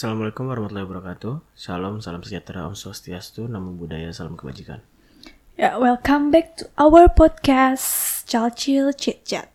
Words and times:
Assalamualaikum 0.00 0.48
warahmatullahi 0.48 0.88
wabarakatuh. 0.88 1.44
Shalom, 1.52 2.00
salam 2.00 2.24
sejahtera, 2.24 2.64
Om 2.64 2.72
Swastiastu, 2.72 3.44
Namo 3.52 3.76
Buddhaya, 3.76 4.08
salam 4.16 4.32
kebajikan. 4.32 4.80
Ya, 5.60 5.76
welcome 5.76 6.32
back 6.32 6.56
to 6.56 6.72
our 6.80 7.04
podcast 7.12 8.24
Calcil 8.24 8.96
Chit 8.96 9.28
Chat. 9.28 9.52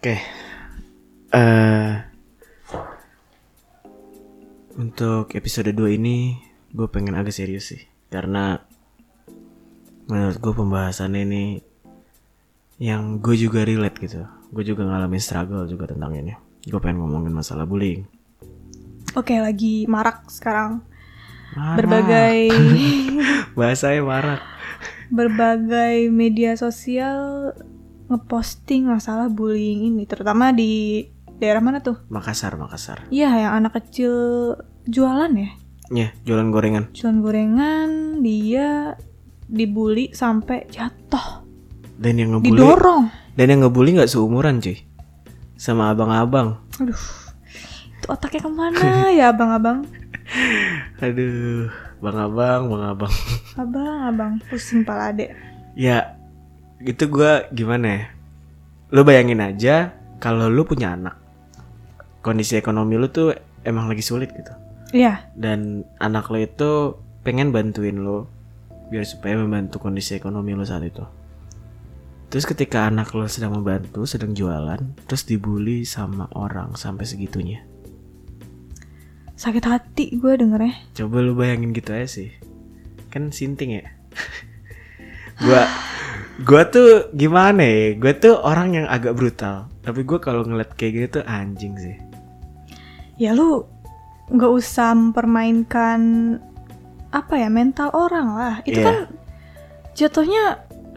Oke. 0.00 0.16
eh 1.36 1.65
untuk 4.96 5.36
episode 5.36 5.76
2 5.76 6.00
ini 6.00 6.40
gue 6.72 6.88
pengen 6.88 7.20
agak 7.20 7.28
serius 7.28 7.68
sih. 7.68 7.84
Karena 8.08 8.56
menurut 10.08 10.40
gue 10.40 10.52
pembahasannya 10.56 11.20
ini 11.20 11.44
yang 12.80 13.20
gue 13.20 13.36
juga 13.36 13.60
relate 13.68 14.00
gitu. 14.00 14.24
Gue 14.48 14.64
juga 14.64 14.88
ngalamin 14.88 15.20
struggle 15.20 15.68
juga 15.68 15.92
tentang 15.92 16.16
ini. 16.16 16.32
Gue 16.64 16.80
pengen 16.80 17.04
ngomongin 17.04 17.28
masalah 17.28 17.68
bullying. 17.68 18.08
Oke, 19.12 19.36
lagi 19.36 19.84
marak 19.84 20.32
sekarang 20.32 20.80
Marah. 21.52 21.76
berbagai 21.76 22.38
Bahasanya 23.60 24.00
marah. 24.00 24.40
berbagai 25.12 26.08
media 26.08 26.56
sosial 26.56 27.52
ngeposting 28.08 28.88
masalah 28.88 29.28
bullying 29.28 29.92
ini, 29.92 30.08
terutama 30.08 30.56
di 30.56 31.04
daerah 31.36 31.60
mana 31.60 31.84
tuh? 31.84 32.00
Makassar, 32.08 32.56
Makassar. 32.56 33.04
Iya, 33.12 33.28
yang 33.44 33.52
anak 33.60 33.76
kecil 33.76 34.16
jualan 34.86 35.30
ya, 35.30 35.50
Ya, 35.88 36.08
jualan 36.22 36.50
gorengan. 36.50 36.90
jualan 36.90 37.18
gorengan, 37.20 37.88
dia 38.20 38.94
dibully 39.46 40.10
sampai 40.10 40.66
jatuh, 40.66 41.46
Dan 41.94 42.18
yang 42.18 42.34
ngebully 42.34 42.58
didorong. 42.58 43.04
dan 43.34 43.46
yang 43.48 43.60
ngebully 43.62 43.94
nggak 43.94 44.08
seumuran 44.08 44.58
cuy. 44.58 44.82
Sama 45.54 45.88
abang-abang. 45.88 46.58
Aduh, 46.76 47.00
itu 47.92 48.06
otaknya 48.06 48.40
ke 48.40 48.50
mana 48.50 48.86
ya 49.08 49.30
abang-abang? 49.30 49.86
Aduh, 51.00 51.70
bang 51.98 52.18
abang, 52.26 52.62
bang 52.66 52.84
abang. 52.84 53.14
Abang-abang, 53.54 54.32
pusing 54.46 54.82
pala 54.82 55.14
adek. 55.14 55.32
Ya, 55.72 56.18
itu 56.78 57.06
gua 57.06 57.46
gimana 57.50 57.86
ya? 57.88 58.04
Lo 58.90 59.00
bayangin 59.00 59.38
aja 59.38 59.90
kalau 60.18 60.46
lu 60.46 60.62
punya 60.62 60.92
anak. 60.92 61.14
Kondisi 62.20 62.54
ekonomi 62.54 62.98
lu 62.98 63.06
tuh 63.06 63.30
emang 63.62 63.86
lagi 63.86 64.02
sulit 64.02 64.28
gitu. 64.30 64.50
Iya, 64.96 65.28
Dan 65.36 65.84
anak 66.00 66.32
lo 66.32 66.40
itu 66.40 66.96
pengen 67.20 67.52
bantuin 67.52 68.00
lo 68.00 68.32
biar 68.88 69.04
supaya 69.04 69.36
membantu 69.36 69.76
kondisi 69.76 70.16
ekonomi 70.16 70.56
lo 70.56 70.64
saat 70.64 70.88
itu. 70.88 71.04
Terus 72.32 72.48
ketika 72.48 72.88
anak 72.88 73.12
lo 73.12 73.28
sedang 73.28 73.60
membantu, 73.60 74.08
sedang 74.08 74.32
jualan, 74.32 74.80
terus 75.04 75.28
dibully 75.28 75.84
sama 75.84 76.32
orang 76.32 76.72
sampai 76.74 77.04
segitunya. 77.04 77.60
sakit 79.36 79.68
hati 79.68 80.16
gue 80.16 80.32
dengernya. 80.32 80.96
Coba 80.96 81.20
lu 81.20 81.36
bayangin 81.36 81.76
gitu 81.76 81.92
aja 81.92 82.08
sih. 82.08 82.32
Kan 83.12 83.28
sinting 83.36 83.84
ya. 83.84 83.84
gua 85.44 85.68
gua 86.40 86.64
tuh 86.72 87.12
gimana 87.12 87.60
ya? 87.60 88.00
Gua 88.00 88.16
tuh 88.16 88.40
orang 88.40 88.80
yang 88.80 88.86
agak 88.88 89.12
brutal. 89.12 89.68
Tapi 89.84 90.08
gua 90.08 90.24
kalau 90.24 90.40
ngeliat 90.40 90.72
kayak 90.72 90.92
gitu 90.96 91.20
tuh 91.20 91.24
anjing 91.28 91.76
sih. 91.76 92.00
Ya 93.20 93.36
lu 93.36 93.68
nggak 94.26 94.52
usah 94.52 94.90
mempermainkan 94.94 96.00
apa 97.14 97.34
ya 97.38 97.48
mental 97.48 97.94
orang 97.94 98.28
lah. 98.34 98.54
Itu 98.66 98.82
Iya. 98.82 98.86
kan 98.86 98.96
jatuhnya 99.96 100.44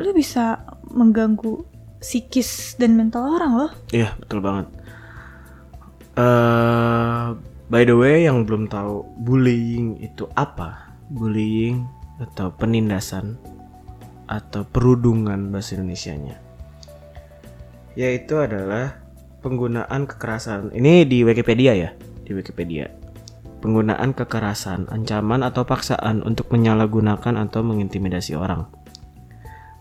lu 0.01 0.11
bisa 0.11 0.65
mengganggu 0.89 1.63
psikis 1.99 2.75
dan 2.79 2.95
mental 2.97 3.27
orang 3.37 3.51
loh. 3.55 3.71
Iya, 3.91 4.15
betul 4.19 4.41
banget. 4.41 4.67
eh 6.19 7.27
by 7.71 7.81
the 7.87 7.95
way, 7.95 8.27
yang 8.27 8.43
belum 8.43 8.67
tahu 8.67 9.07
bullying 9.23 9.95
itu 10.03 10.27
apa? 10.35 10.91
Bullying 11.07 11.87
atau 12.19 12.51
penindasan 12.51 13.39
atau 14.27 14.67
perundungan 14.67 15.47
bahasa 15.47 15.79
Indonesianya. 15.79 16.35
Yaitu 17.95 18.35
adalah 18.35 18.99
penggunaan 19.39 20.05
kekerasan. 20.05 20.75
Ini 20.75 21.07
di 21.07 21.23
Wikipedia 21.23 21.71
ya, 21.71 21.89
di 22.27 22.31
Wikipedia. 22.35 22.91
Penggunaan 23.59 24.15
kekerasan, 24.15 24.87
ancaman 24.87 25.43
atau 25.43 25.67
paksaan 25.67 26.23
untuk 26.23 26.47
menyalahgunakan 26.55 27.35
atau 27.35 27.59
mengintimidasi 27.59 28.39
orang. 28.39 28.71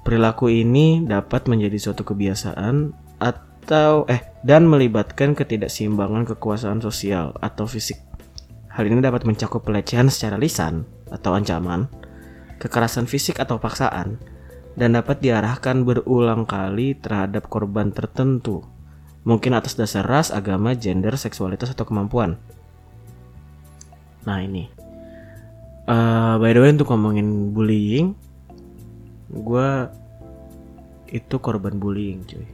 Perilaku 0.02 0.50
ini 0.50 1.06
dapat 1.06 1.46
menjadi 1.46 1.78
suatu 1.78 2.02
kebiasaan 2.02 2.90
atau 3.22 4.02
eh 4.10 4.24
dan 4.42 4.66
melibatkan 4.66 5.38
ketidakseimbangan 5.38 6.26
kekuasaan 6.34 6.82
sosial 6.82 7.36
atau 7.38 7.70
fisik. 7.70 8.02
Hal 8.72 8.86
ini 8.88 8.98
dapat 8.98 9.26
mencakup 9.26 9.62
pelecehan 9.62 10.10
secara 10.10 10.38
lisan 10.38 10.86
atau 11.10 11.34
ancaman, 11.34 11.86
kekerasan 12.58 13.06
fisik 13.06 13.38
atau 13.38 13.62
paksaan, 13.62 14.18
dan 14.78 14.94
dapat 14.94 15.18
diarahkan 15.18 15.82
berulang 15.82 16.46
kali 16.46 16.94
terhadap 16.98 17.50
korban 17.50 17.90
tertentu, 17.90 18.62
mungkin 19.26 19.58
atas 19.58 19.74
dasar 19.74 20.06
ras, 20.06 20.30
agama, 20.30 20.78
gender, 20.78 21.18
seksualitas 21.18 21.74
atau 21.74 21.84
kemampuan. 21.84 22.38
Nah 24.28 24.44
ini, 24.44 24.68
Eh, 25.88 26.34
by 26.36 26.52
the 26.52 26.60
way 26.60 26.68
untuk 26.76 26.92
ngomongin 26.92 27.56
bullying, 27.56 28.12
gue 29.32 29.68
itu 31.08 31.40
korban 31.40 31.80
bullying 31.80 32.20
cuy. 32.28 32.44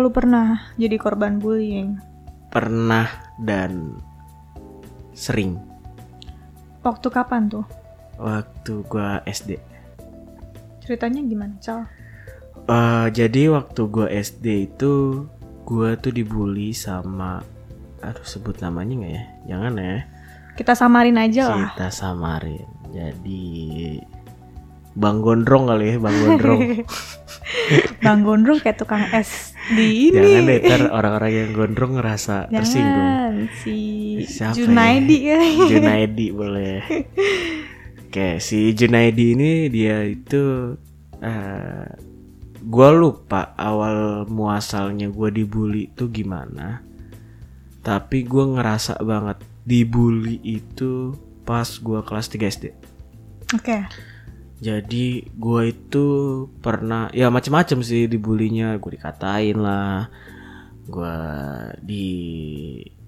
Lu 0.00 0.08
pernah 0.08 0.72
jadi 0.80 0.96
korban 0.96 1.36
bullying, 1.36 2.00
pernah 2.48 3.04
dan 3.36 4.00
sering. 5.12 5.60
Waktu 6.80 7.12
kapan 7.12 7.52
tuh? 7.52 7.68
waktu 8.20 8.84
gue 8.84 9.08
SD 9.24 9.56
Ceritanya 10.84 11.20
gimana, 11.24 11.56
Cal? 11.60 11.88
Eh, 12.64 13.06
jadi 13.12 13.52
waktu 13.52 13.80
gue 13.92 14.08
SD 14.08 14.72
itu 14.72 15.24
gue 15.68 15.90
tuh 16.00 16.12
dibully 16.12 16.72
sama 16.72 17.44
aduh 18.00 18.24
sebut 18.24 18.56
namanya 18.64 19.04
nggak 19.04 19.12
ya? 19.12 19.24
Jangan 19.52 19.72
ya 19.76 19.98
Kita 20.58 20.72
samarin 20.76 21.16
aja 21.16 21.42
lah. 21.48 21.72
kita 21.72 21.88
samarin 21.88 22.66
jadi 22.90 23.46
Bang 24.92 25.22
Gondrong 25.22 25.70
kali 25.70 25.94
ya 25.94 25.96
Bang 26.02 26.16
Gondrong 26.18 26.60
Bang 28.04 28.20
Gondrong 28.26 28.58
kayak 28.58 28.78
tukang 28.78 29.06
es 29.14 29.54
di 29.70 30.10
ini. 30.10 30.18
jangan 30.18 30.42
deh 30.50 30.58
ntar 30.66 30.82
orang-orang 30.90 31.30
yang 31.30 31.50
gondrong 31.54 31.92
ngerasa 31.96 32.50
tersinggung 32.50 32.90
Jangan 32.90 33.34
si 33.62 33.76
Siapa 34.26 34.56
Junaidi 34.58 35.18
ya? 35.30 35.40
Junaidi 35.70 36.26
boleh. 36.34 36.82
Oke, 38.04 38.42
si 38.42 38.74
Junaidi 38.74 39.38
ini 39.38 39.52
dia 39.70 40.02
itu 40.04 40.74
eh 41.22 41.86
gue 42.60 42.88
lupa 42.92 43.54
awal 43.56 44.26
muasalnya 44.28 45.08
gue 45.08 45.28
dibully 45.30 45.88
itu 45.94 46.10
gimana. 46.10 46.82
Tapi 47.80 48.26
gue 48.28 48.44
ngerasa 48.58 49.00
banget 49.00 49.40
dibully 49.70 50.42
itu 50.42 51.14
pas 51.46 51.66
gue 51.78 52.00
kelas 52.02 52.26
3 52.26 52.50
SD. 52.50 52.64
Oke. 53.54 53.86
Jadi 54.58 55.30
gue 55.30 55.62
itu 55.70 56.06
pernah 56.58 57.06
ya 57.14 57.30
macem-macem 57.30 57.80
sih 57.86 58.10
dibulinya, 58.10 58.74
gue 58.76 58.98
dikatain 58.98 59.56
lah, 59.56 60.10
gue 60.90 61.16
di 61.86 62.08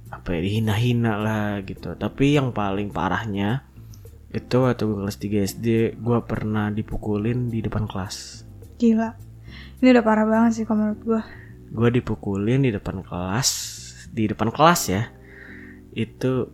apa 0.08 0.38
ya 0.38 0.40
dihina-hina 0.40 1.18
lah 1.18 1.60
gitu. 1.66 1.98
Tapi 1.98 2.38
yang 2.38 2.54
paling 2.54 2.94
parahnya 2.94 3.66
itu 4.32 4.64
waktu 4.64 4.86
gue 4.86 4.96
kelas 5.02 5.18
3 5.18 5.50
SD 5.58 5.66
gue 5.98 6.18
pernah 6.24 6.70
dipukulin 6.70 7.50
di 7.50 7.58
depan 7.58 7.90
kelas. 7.90 8.46
Gila. 8.78 9.12
Ini 9.82 9.98
udah 9.98 10.04
parah 10.06 10.24
banget 10.24 10.62
sih 10.62 10.64
kalau 10.64 10.78
menurut 10.88 11.02
gue. 11.02 11.22
Gue 11.74 11.88
dipukulin 11.90 12.64
di 12.64 12.70
depan 12.72 13.04
kelas, 13.04 13.50
di 14.08 14.24
depan 14.30 14.48
kelas 14.48 14.80
ya. 14.88 15.04
Itu 15.92 16.50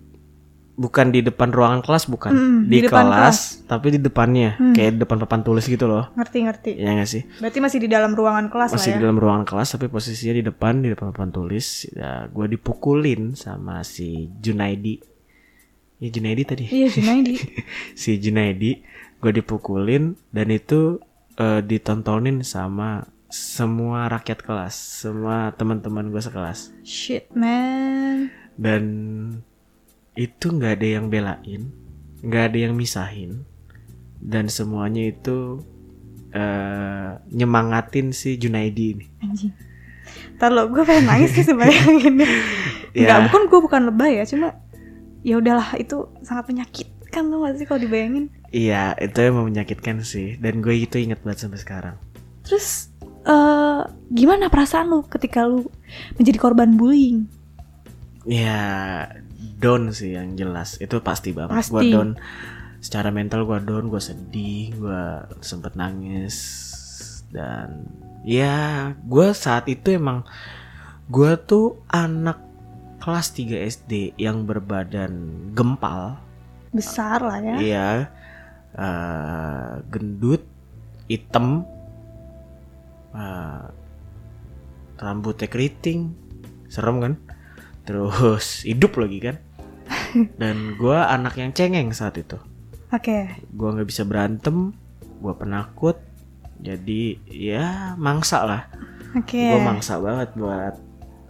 bukan 0.75 1.11
di 1.11 1.21
depan 1.21 1.51
ruangan 1.51 1.83
kelas 1.83 2.07
bukan, 2.07 2.31
Mm, 2.31 2.59
di, 2.65 2.79
di 2.79 2.87
depan 2.87 3.11
kelas, 3.11 3.67
tapi 3.67 3.91
di 3.91 3.99
depannya 3.99 4.55
Hmm. 4.55 4.71
kayak 4.73 4.95
di 4.95 4.99
depan 5.03 5.19
papan 5.19 5.43
tulis 5.43 5.67
gitu 5.67 5.87
loh. 5.87 6.07
Ngerti-ngerti. 6.15 6.79
Ya 6.79 6.95
nggak 6.95 7.07
sih? 7.09 7.23
Berarti 7.37 7.59
masih 7.59 7.79
di 7.79 7.89
dalam 7.89 8.15
ruangan 8.15 8.47
kelas 8.47 8.71
masih 8.71 8.79
lah 8.85 8.95
di 8.95 8.99
ya. 8.99 9.05
dalam 9.05 9.19
ruangan 9.19 9.43
kelas 9.45 9.69
tapi 9.73 9.87
posisinya 9.87 10.35
di 10.35 10.45
depan 10.45 10.79
di 10.79 10.89
depan 10.89 11.11
papan 11.11 11.31
tulis 11.31 11.67
ya 11.91 12.27
gue 12.27 12.47
dipukulin 12.49 13.35
sama 13.35 13.83
si 13.83 14.31
Junaidi 14.39 15.03
ya 15.99 16.09
Junaidi 16.09 16.43
tadi 16.45 16.65
Iya 16.69 16.89
Junaidi. 16.89 17.35
si 17.99 18.11
Junaidi 18.17 18.79
gue 19.19 19.33
dipukulin 19.35 20.15
dan 20.31 20.47
itu 20.49 21.03
eh, 21.35 21.59
ditontonin 21.61 22.47
sama 22.47 23.03
semua 23.27 24.07
rakyat 24.07 24.41
kelas 24.41 24.75
semua 25.03 25.51
teman-teman 25.53 26.07
gue 26.07 26.23
sekelas 26.23 26.71
Shit 26.81 27.35
man. 27.35 28.31
Dan 28.59 28.85
itu 30.19 30.51
nggak 30.51 30.83
ada 30.83 30.89
yang 30.99 31.07
belain, 31.07 31.71
nggak 32.27 32.43
ada 32.53 32.59
yang 32.59 32.75
misahin, 32.75 33.47
dan 34.19 34.51
semuanya 34.51 35.15
itu 35.15 35.63
eh, 36.35 37.11
nyemangatin 37.31 38.11
si 38.11 38.35
Junaidi 38.35 38.99
ini. 38.99 39.07
Anjing. 39.23 39.55
Ntar 40.37 40.51
lo 40.51 40.67
gue 40.71 40.83
pengen 40.83 41.07
nangis 41.07 41.33
sih 41.33 41.47
sebayanginnya. 41.47 42.29
Ya. 42.97 43.21
Enggak, 43.21 43.31
bukan 43.31 43.43
gue 43.53 43.61
bukan 43.69 43.83
lebay 43.93 44.13
ya, 44.17 44.25
cuma 44.25 44.49
ya 45.21 45.37
udahlah 45.39 45.77
itu 45.77 46.09
sangat 46.25 46.51
menyakitkan 46.51 47.31
tuh 47.31 47.45
gak 47.45 47.55
sih 47.61 47.67
kalau 47.69 47.81
dibayangin. 47.85 48.33
Iya, 48.49 48.97
itu 48.97 49.19
emang 49.23 49.45
menyakitkan 49.53 50.01
sih, 50.03 50.41
dan 50.41 50.65
gue 50.65 50.73
itu 50.73 50.97
inget 50.97 51.21
banget 51.21 51.47
sampai 51.47 51.61
sekarang. 51.61 51.97
Terus 52.49 52.91
eh 53.29 53.81
gimana 54.09 54.49
perasaan 54.49 54.89
lu 54.89 55.05
ketika 55.05 55.45
lu 55.45 55.69
menjadi 56.17 56.39
korban 56.41 56.81
bullying? 56.81 57.29
Ya 58.27 58.59
down 59.59 59.95
sih 59.95 60.15
yang 60.15 60.35
jelas 60.35 60.81
itu 60.83 60.99
pasti 61.03 61.31
banget. 61.31 61.55
Pasti. 61.55 61.73
Gue 61.75 61.83
down 61.93 62.11
secara 62.79 63.11
mental 63.11 63.47
gue 63.47 63.59
down, 63.63 63.91
gue 63.91 64.03
sedih, 64.03 64.75
gue 64.75 65.03
sempet 65.43 65.75
nangis 65.75 66.37
dan 67.29 67.85
ya 68.25 68.93
gue 69.05 69.29
saat 69.37 69.69
itu 69.69 69.95
emang 69.95 70.25
gue 71.09 71.33
tuh 71.45 71.81
anak 71.89 72.41
kelas 72.99 73.33
3 73.33 73.69
SD 73.73 73.93
yang 74.21 74.45
berbadan 74.45 75.13
gempal, 75.55 76.21
Besar 76.75 77.23
lah 77.25 77.39
ya. 77.41 77.57
iya, 77.57 77.89
eh, 78.77 79.73
gendut, 79.89 80.45
hitam, 81.07 81.65
eh, 83.15 83.65
rambutnya 84.99 85.49
keriting, 85.49 86.13
serem 86.69 87.01
kan? 87.01 87.15
Terus 87.89 88.69
hidup 88.69 89.01
lagi 89.01 89.19
kan? 89.25 89.37
Dan 90.37 90.77
gue 90.77 90.93
anak 90.93 91.41
yang 91.41 91.57
cengeng 91.57 91.97
saat 91.97 92.21
itu. 92.21 92.37
Oke. 92.93 93.33
Gue 93.49 93.69
nggak 93.73 93.89
bisa 93.89 94.05
berantem, 94.05 94.77
gue 95.21 95.33
penakut, 95.33 95.97
jadi 96.61 97.17
ya 97.25 97.97
mangsa 97.97 98.45
lah. 98.45 98.63
Oke. 99.17 99.41
Gue 99.41 99.61
mangsa 99.65 99.97
banget 99.97 100.37
buat 100.37 100.77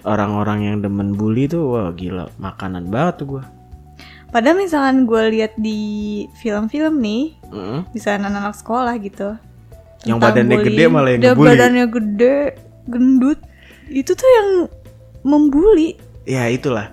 orang-orang 0.03 0.67
yang 0.67 0.77
demen 0.83 1.15
bully 1.15 1.47
tuh, 1.47 1.75
wah 1.75 1.91
gila, 1.95 2.31
makanan 2.39 2.91
banget 2.91 3.23
tuh 3.23 3.39
gue. 3.39 3.45
Padahal 4.29 4.61
misalkan 4.61 5.07
gue 5.07 5.23
lihat 5.33 5.55
di 5.57 5.79
film-film 6.43 6.99
nih, 6.99 7.39
Mm. 7.49 7.81
misalnya 7.97 8.29
anak-anak 8.29 8.55
sekolah 8.59 8.95
gitu. 9.01 9.29
Yang 10.05 10.19
badannya 10.21 10.57
gede 10.61 10.69
bullying. 10.69 10.93
malah 10.93 11.11
yang 11.11 11.23
Dia 11.23 11.31
ngebully. 11.33 11.49
badannya 11.49 11.87
gede, 11.89 12.37
gendut. 12.87 13.41
Itu 13.89 14.13
tuh 14.13 14.29
yang 14.29 14.49
membuli. 15.25 15.97
Ya 16.29 16.45
itulah, 16.47 16.93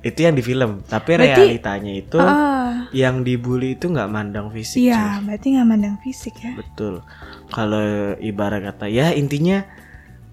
itu 0.00 0.18
yang 0.18 0.32
di 0.32 0.40
film. 0.40 0.80
Tapi 0.82 1.14
Berarti- 1.14 1.36
realitanya 1.44 1.92
itu 1.92 2.16
Ah, 2.16 2.88
yang 2.90 3.20
dibully 3.20 3.76
itu 3.76 3.86
nggak 3.86 4.08
mandang 4.08 4.48
fisik. 4.48 4.80
iya, 4.80 5.20
cuy. 5.20 5.28
berarti 5.28 5.46
nggak 5.52 5.68
mandang 5.68 5.96
fisik 6.00 6.34
ya. 6.38 6.56
Betul. 6.56 7.04
Kalau 7.48 7.84
ibarat 8.18 8.64
kata 8.64 8.88
ya 8.88 9.12
intinya 9.12 9.60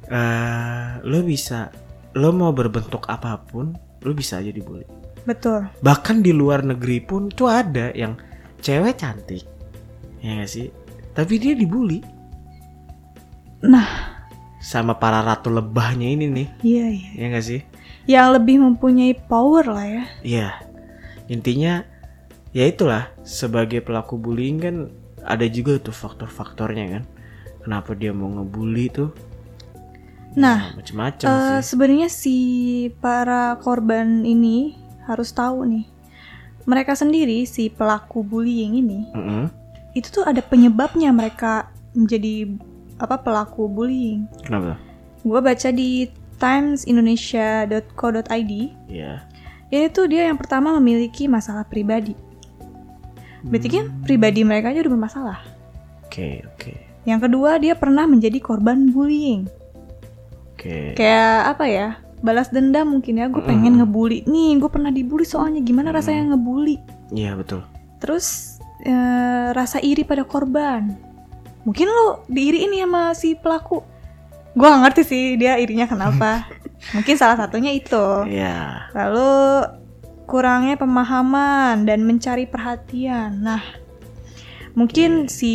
eh 0.05 0.99
lo 1.01 1.19
bisa 1.21 1.71
lo 2.13 2.31
mau 2.31 2.51
berbentuk 2.51 3.03
apa 3.05 3.39
pun 3.41 3.75
lo 3.99 4.11
bisa 4.11 4.39
aja 4.39 4.49
dibully. 4.49 4.87
Betul. 5.21 5.67
Bahkan 5.79 6.19
di 6.19 6.31
luar 6.31 6.63
negeri 6.63 6.97
pun 6.99 7.27
tuh 7.27 7.45
ada 7.45 7.91
yang 7.91 8.15
cewek 8.59 8.95
cantik. 8.95 9.43
Ya 10.19 10.37
gak 10.37 10.49
sih? 10.49 10.71
Tapi 11.11 11.35
dia 11.35 11.51
dibully 11.51 11.99
Nah, 13.61 13.85
sama 14.61 14.93
para 14.93 15.19
ratu 15.19 15.49
lebahnya 15.49 16.05
ini 16.07 16.29
nih. 16.29 16.47
iya 16.61 16.85
iya. 16.87 17.09
Ya 17.17 17.25
gak 17.33 17.43
sih? 17.43 17.61
Yang 18.05 18.27
lebih 18.37 18.55
mempunyai 18.61 19.17
power 19.17 19.65
lah 19.65 19.87
ya. 19.87 20.03
Iya. 20.21 20.49
Intinya 21.27 21.81
ya 22.51 22.65
itulah 22.65 23.09
sebagai 23.21 23.81
pelaku 23.81 24.15
bullying 24.15 24.57
kan 24.57 24.75
ada 25.21 25.45
juga 25.45 25.77
tuh 25.77 25.91
faktor-faktornya 25.91 26.85
kan. 26.91 27.03
Kenapa 27.61 27.93
dia 27.93 28.09
mau 28.09 28.29
ngebully 28.29 28.89
tuh? 28.89 29.09
Nah, 30.31 30.71
Ya, 30.71 30.77
macem-macem 30.79 31.27
Eh, 31.27 31.59
sih. 31.59 31.67
sebenarnya 31.67 32.07
si 32.07 32.37
para 32.97 33.59
korban 33.59 34.23
ini 34.23 34.77
harus 35.03 35.29
tahu 35.29 35.67
nih. 35.67 35.85
Mereka 36.63 36.93
sendiri 36.93 37.43
si 37.43 37.67
pelaku 37.67 38.21
bullying 38.21 38.77
ini 38.77 38.99
Mm-mm. 39.11 39.49
itu 39.91 40.07
tuh 40.07 40.23
ada 40.23 40.39
penyebabnya 40.39 41.09
mereka 41.09 41.67
menjadi 41.91 42.47
apa 43.01 43.17
pelaku 43.17 43.65
bullying. 43.65 44.29
Kenapa? 44.45 44.77
Gue 45.25 45.39
baca 45.41 45.69
di 45.69 46.09
timesindonesia.co.id 46.37 48.51
Ya. 48.89 49.21
ini 49.69 49.85
tuh 49.89 50.09
dia 50.09 50.25
yang 50.29 50.37
pertama 50.37 50.73
memiliki 50.77 51.25
masalah 51.25 51.65
pribadi. 51.65 52.13
Berarti 53.41 53.67
kan 53.69 53.89
pribadi 54.05 54.45
mereka 54.45 54.69
aja 54.69 54.85
udah 54.85 54.93
bermasalah. 54.93 55.39
Oke, 56.05 56.45
oke. 56.45 56.73
Yang 57.05 57.19
kedua 57.29 57.57
dia 57.57 57.73
pernah 57.73 58.05
menjadi 58.05 58.37
korban 58.37 58.93
bullying. 58.93 59.49
Oke. 60.53 60.93
Kayak 60.93 61.57
apa 61.57 61.65
ya? 61.65 61.97
Balas 62.21 62.53
dendam 62.53 62.93
mungkin 62.93 63.17
ya. 63.17 63.25
Gue 63.33 63.41
pengen 63.41 63.81
ngebully 63.81 64.29
nih. 64.29 64.61
Gue 64.61 64.69
pernah 64.69 64.93
dibully 64.93 65.25
soalnya 65.25 65.57
gimana 65.65 65.89
rasanya 65.89 66.37
ngebully. 66.37 66.77
Iya, 67.09 67.33
betul. 67.33 67.65
Terus 67.97 68.57
eh, 68.85 69.49
rasa 69.53 69.81
iri 69.81 70.05
pada 70.05 70.21
korban. 70.21 70.93
Mungkin 71.63 71.87
lo 71.87 72.25
diiri 72.25 72.65
ini 72.65 72.81
sama 72.81 73.13
si 73.13 73.37
pelaku. 73.37 73.85
Gue 74.51 74.67
gak 74.67 74.81
ngerti 74.83 75.01
sih 75.07 75.23
dia 75.39 75.55
irinya 75.61 75.87
kenapa. 75.87 76.49
Mungkin 76.95 77.15
salah 77.15 77.37
satunya 77.37 77.71
itu. 77.71 78.25
Iya. 78.27 78.89
Lalu 78.91 79.31
kurangnya 80.25 80.79
pemahaman 80.79 81.83
dan 81.83 82.07
mencari 82.07 82.47
perhatian. 82.47 83.43
Nah, 83.43 83.61
mungkin 84.73 85.27
si 85.27 85.53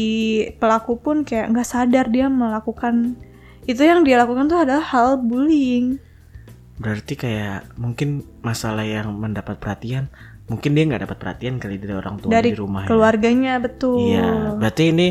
pelaku 0.61 1.01
pun 1.01 1.25
kayak 1.25 1.49
nggak 1.49 1.69
sadar 1.69 2.13
dia 2.13 2.29
melakukan 2.29 3.17
itu 3.67 3.83
yang 3.83 4.07
dia 4.07 4.21
lakukan 4.23 4.47
tuh 4.47 4.63
adalah 4.63 4.85
hal 4.85 5.19
bullying. 5.19 5.99
Berarti 6.77 7.17
kayak 7.17 7.75
mungkin 7.81 8.23
masalah 8.45 8.85
yang 8.85 9.11
mendapat 9.17 9.59
perhatian, 9.59 10.13
mungkin 10.47 10.77
dia 10.77 10.85
nggak 10.87 11.09
dapat 11.09 11.19
perhatian 11.19 11.57
kali 11.59 11.81
dari 11.81 11.97
orang 11.97 12.21
tua 12.21 12.31
dari 12.31 12.53
di 12.53 12.59
rumah 12.61 12.85
ya. 12.85 12.89
keluarganya 12.93 13.55
betul. 13.59 13.99
Iya, 13.99 14.61
berarti 14.61 14.85
ini 14.93 15.09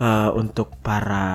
eh, 0.00 0.30
untuk 0.32 0.80
para 0.80 1.26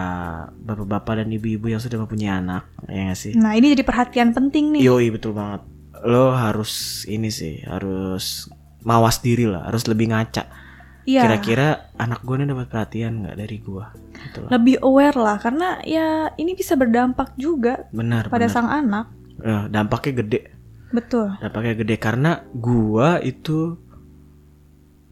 bapak-bapak 0.52 1.22
dan 1.24 1.30
ibu-ibu 1.30 1.70
yang 1.70 1.80
sudah 1.80 2.02
mempunyai 2.02 2.34
anak, 2.42 2.66
ya 2.90 3.14
nggak 3.14 3.20
sih? 3.20 3.34
Nah, 3.38 3.54
ini 3.54 3.72
jadi 3.78 3.86
perhatian 3.86 4.34
penting 4.34 4.74
nih. 4.76 4.82
Yoi, 4.82 5.14
betul 5.14 5.38
banget. 5.38 5.62
Lo 6.02 6.34
harus 6.34 7.06
ini 7.06 7.30
sih, 7.30 7.62
harus 7.64 8.50
mawas 8.82 9.22
diri 9.22 9.46
lah, 9.46 9.70
harus 9.70 9.86
lebih 9.86 10.10
ngaca. 10.10 10.66
Iya. 11.06 11.22
Kira-kira 11.30 11.94
anak 12.02 12.26
gue 12.26 12.34
nih 12.42 12.50
dapat 12.50 12.66
perhatian 12.66 13.22
nggak 13.22 13.38
dari 13.38 13.58
gue? 13.62 13.86
Gitu. 14.26 14.42
Lebih 14.50 14.76
aware 14.82 15.18
lah 15.22 15.38
karena 15.38 15.78
ya 15.86 16.34
ini 16.34 16.58
bisa 16.58 16.74
berdampak 16.74 17.38
juga 17.38 17.86
Benar, 17.94 18.34
pada 18.34 18.50
benar. 18.50 18.54
sang 18.54 18.70
anak. 18.74 19.06
Eh, 19.46 19.66
dampaknya 19.70 20.26
gede. 20.26 20.42
Betul. 20.90 21.38
Dampaknya 21.38 21.78
gede 21.78 21.96
karena 22.02 22.42
gua 22.58 23.22
itu 23.22 23.78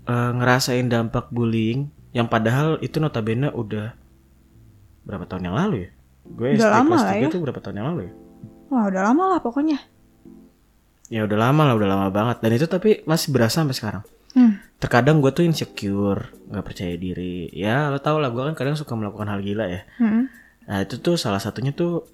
eh, 0.09 0.31
ngerasain 0.33 0.89
dampak 0.89 1.29
bullying 1.29 1.92
yang 2.13 2.29
padahal 2.29 2.77
itu 2.79 3.01
notabene 3.01 3.49
udah 3.49 3.97
berapa 5.03 5.25
tahun 5.25 5.49
yang 5.49 5.57
lalu 5.57 5.75
ya? 5.85 5.89
Gue 6.23 6.47
Udah 6.55 6.69
SD 6.69 6.75
lama 6.79 6.93
kelas 6.95 7.03
lah 7.03 7.13
3 7.13 7.19
ya. 7.19 7.27
tuh 7.27 7.39
berapa 7.43 7.59
tahun 7.59 7.75
yang 7.81 7.87
lalu 7.91 8.01
ya? 8.07 8.13
Wah, 8.71 8.83
udah 8.89 9.01
lama 9.03 9.23
lah 9.35 9.39
pokoknya. 9.43 9.77
Ya 11.11 11.21
udah 11.27 11.37
lama 11.37 11.61
lah, 11.67 11.73
udah 11.75 11.89
lama 11.89 12.07
banget. 12.09 12.37
Dan 12.39 12.51
itu 12.55 12.65
tapi 12.65 13.03
masih 13.03 13.29
berasa 13.35 13.61
sampai 13.61 13.75
sekarang. 13.75 14.03
Hmm. 14.33 14.57
Terkadang 14.81 15.21
gue 15.21 15.29
tuh 15.29 15.45
insecure, 15.45 16.31
nggak 16.49 16.65
percaya 16.65 16.95
diri. 16.97 17.51
Ya 17.53 17.91
lo 17.91 17.99
tau 17.99 18.17
lah, 18.17 18.33
gue 18.33 18.41
kan 18.41 18.55
kadang 18.57 18.73
suka 18.79 18.95
melakukan 18.95 19.29
hal 19.29 19.43
gila 19.43 19.67
ya. 19.67 19.81
Hmm. 19.99 20.31
Nah 20.65 20.77
itu 20.81 20.97
tuh 21.03 21.19
salah 21.19 21.43
satunya 21.43 21.75
tuh 21.75 22.07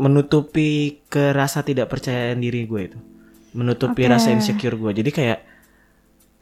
menutupi 0.00 1.02
kerasa 1.06 1.62
tidak 1.62 1.92
percayaan 1.92 2.40
diri 2.40 2.64
gue 2.66 2.80
itu, 2.82 2.98
menutupi 3.54 4.08
Oke. 4.08 4.10
rasa 4.10 4.32
insecure 4.34 4.74
gue. 4.74 4.90
Jadi 4.90 5.10
kayak 5.12 5.38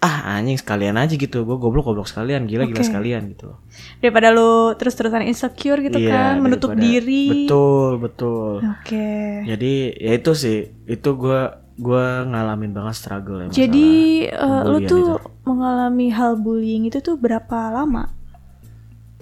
ah 0.00 0.40
anjing 0.40 0.56
sekalian 0.56 0.96
aja 0.96 1.12
gitu, 1.12 1.44
gue 1.44 1.56
goblok 1.60 1.92
goblok 1.92 2.08
sekalian, 2.08 2.48
gila 2.48 2.64
gila 2.64 2.80
Oke. 2.80 2.88
sekalian 2.88 3.36
gitu. 3.36 3.52
Daripada 4.00 4.32
lu 4.32 4.72
terus-terusan 4.80 5.28
insecure 5.28 5.84
gitu 5.84 6.00
Iya, 6.00 6.08
kan, 6.08 6.34
menutup 6.40 6.72
diri. 6.72 7.44
Betul 7.44 8.00
betul. 8.00 8.64
Oke. 8.64 9.44
Jadi 9.44 10.00
ya 10.00 10.12
itu 10.16 10.32
sih, 10.32 10.72
itu 10.88 11.08
gue 11.20 11.40
gue 11.76 12.04
ngalamin 12.32 12.72
banget 12.72 12.96
struggle 12.96 13.44
ya. 13.44 13.48
Jadi 13.52 13.88
eh, 14.32 14.62
lu 14.64 14.80
tuh 14.88 15.20
itu. 15.20 15.28
mengalami 15.44 16.08
hal 16.08 16.40
bullying 16.40 16.88
itu 16.88 17.04
tuh 17.04 17.20
berapa 17.20 17.68
lama? 17.68 18.20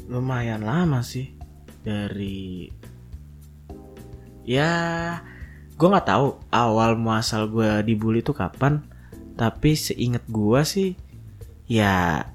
lumayan 0.09 0.65
lama 0.65 1.05
sih 1.05 1.37
dari 1.85 2.73
ya 4.49 4.73
gue 5.77 5.85
nggak 5.89 6.09
tahu 6.09 6.41
awal 6.49 6.97
muasal 6.97 7.45
gue 7.53 7.85
dibully 7.85 8.25
tuh 8.25 8.33
kapan 8.33 8.81
tapi 9.39 9.73
seinget 9.73 10.27
gue 10.27 10.61
sih 10.63 10.91
ya 11.65 12.27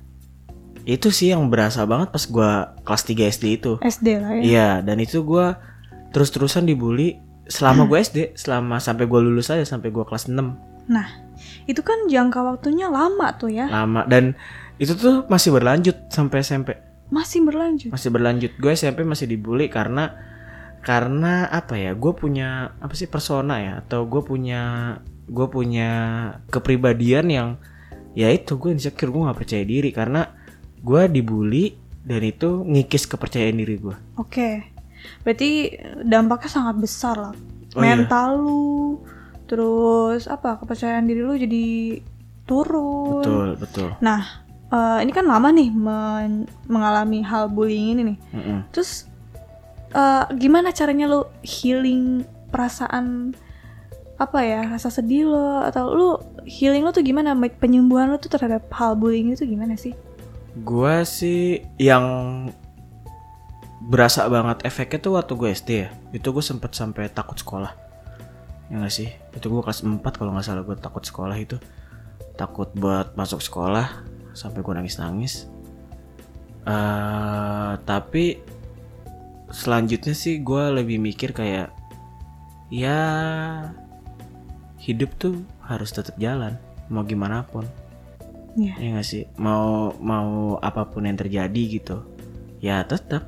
itu 0.84 1.12
sih 1.12 1.32
yang 1.32 1.48
berasa 1.48 1.84
banget 1.84 2.10
pas 2.10 2.24
gue 2.24 2.52
kelas 2.82 3.04
3 3.06 3.34
SD 3.34 3.44
itu 3.58 3.74
SD 3.80 4.08
lah 4.18 4.32
ya. 4.36 4.42
iya 4.42 4.70
dan 4.80 4.98
itu 4.98 5.20
gue 5.22 5.52
terus-terusan 6.12 6.64
dibully 6.64 7.20
selama 7.46 7.84
gue 7.86 7.98
SD 7.98 8.36
selama 8.36 8.80
sampai 8.80 9.04
gue 9.04 9.20
lulus 9.20 9.52
aja 9.52 9.64
sampai 9.64 9.92
gue 9.92 10.04
kelas 10.04 10.32
6 10.32 10.40
Nah, 10.84 11.08
itu 11.64 11.80
kan 11.80 12.12
jangka 12.12 12.44
waktunya 12.44 12.92
lama 12.92 13.32
tuh 13.40 13.48
ya. 13.48 13.72
lama 13.72 14.04
dan 14.04 14.36
itu 14.76 14.92
tuh 14.94 15.24
masih 15.32 15.56
berlanjut 15.56 15.96
sampai 16.12 16.44
SMP 16.44 16.76
Masih 17.08 17.40
berlanjut. 17.40 17.88
masih 17.88 18.10
berlanjut 18.12 18.52
gue 18.60 18.72
SMP 18.74 19.08
masih 19.08 19.32
dibully 19.32 19.72
karena 19.72 20.12
karena 20.84 21.48
apa 21.48 21.80
ya 21.80 21.96
gue 21.96 22.12
punya 22.12 22.76
apa 22.76 22.92
sih 22.92 23.08
persona 23.08 23.64
ya 23.64 23.74
atau 23.80 24.04
gue 24.04 24.20
punya 24.20 24.98
gue 25.24 25.48
punya 25.48 25.90
kepribadian 26.52 27.26
yang 27.32 27.50
ya 28.14 28.30
itu 28.30 28.60
gue 28.60 28.76
insecure 28.76 29.10
gue 29.10 29.22
nggak 29.26 29.40
percaya 29.40 29.64
diri 29.64 29.90
karena 29.90 30.28
gue 30.84 31.02
dibully 31.08 31.74
dan 32.04 32.20
itu 32.22 32.62
ngikis 32.68 33.08
kepercayaan 33.08 33.56
diri 33.56 33.80
gue 33.80 33.96
Oke. 34.20 34.70
Berarti 35.24 35.68
dampaknya 36.00 36.48
sangat 36.48 36.76
besar 36.80 37.16
lah. 37.20 37.36
Oh, 37.76 37.84
iya. 37.84 37.96
Mental 38.00 38.40
lu, 38.40 39.04
terus 39.48 40.32
apa 40.32 40.56
kepercayaan 40.60 41.04
diri 41.04 41.20
lu 41.20 41.36
jadi 41.36 41.68
turun. 42.44 43.20
betul 43.20 43.50
betul 43.60 43.90
Nah, 44.00 44.44
eh, 44.68 45.00
ini 45.04 45.12
kan 45.12 45.28
lama 45.28 45.52
nih 45.52 45.70
men- 45.72 46.48
mengalami 46.68 47.20
hal 47.20 47.52
bullying 47.52 48.00
ini 48.00 48.16
nih. 48.16 48.18
Mm-mm. 48.32 48.60
Terus 48.72 49.08
eh, 49.92 50.24
gimana 50.40 50.72
caranya 50.72 51.08
lu 51.08 51.28
healing 51.44 52.24
perasaan 52.48 53.36
apa 54.14 54.46
ya 54.46 54.62
rasa 54.70 54.94
sedih 54.94 55.26
lo 55.26 55.66
atau 55.66 55.90
lu 55.90 56.10
healing 56.46 56.86
lo 56.86 56.94
tuh 56.94 57.02
gimana 57.02 57.34
penyembuhan 57.34 58.14
lo 58.14 58.22
tuh 58.22 58.30
terhadap 58.30 58.70
hal 58.70 58.94
bullying 58.94 59.34
itu 59.34 59.44
gimana 59.50 59.74
sih? 59.74 59.98
Gue 60.62 61.02
sih 61.02 61.66
yang 61.82 62.06
berasa 63.84 64.30
banget 64.30 64.64
efeknya 64.64 65.00
tuh 65.02 65.14
waktu 65.18 65.34
gue 65.34 65.50
SD 65.50 65.70
ya. 65.74 65.90
Itu 66.14 66.30
gue 66.30 66.46
sempet 66.46 66.72
sampai 66.78 67.10
takut 67.10 67.36
sekolah. 67.36 67.74
Ya 68.72 68.80
gak 68.80 68.94
sih? 68.94 69.10
Itu 69.34 69.50
gue 69.50 69.62
kelas 69.66 69.84
4 69.84 70.00
kalau 70.16 70.32
nggak 70.32 70.46
salah 70.46 70.64
gue 70.64 70.78
takut 70.78 71.04
sekolah 71.04 71.36
itu. 71.36 71.58
Takut 72.38 72.70
buat 72.78 73.18
masuk 73.18 73.42
sekolah 73.42 74.06
sampai 74.34 74.62
gue 74.62 74.74
nangis-nangis. 74.74 75.50
eh 76.64 77.76
tapi 77.84 78.40
selanjutnya 79.52 80.16
sih 80.16 80.40
gue 80.40 80.64
lebih 80.72 80.96
mikir 80.96 81.36
kayak 81.36 81.76
ya 82.72 83.04
hidup 84.84 85.16
tuh 85.16 85.40
harus 85.64 85.90
tetap 85.90 86.20
jalan 86.20 86.60
mau 86.92 87.02
gimana 87.02 87.48
pun 87.48 87.64
Iya. 88.54 88.74
ya 88.78 88.88
nggak 88.94 89.08
sih 89.08 89.24
mau 89.42 89.96
mau 89.98 90.62
apa 90.62 90.86
pun 90.86 91.10
yang 91.10 91.18
terjadi 91.18 91.62
gitu 91.74 92.06
ya 92.62 92.86
tetap 92.86 93.26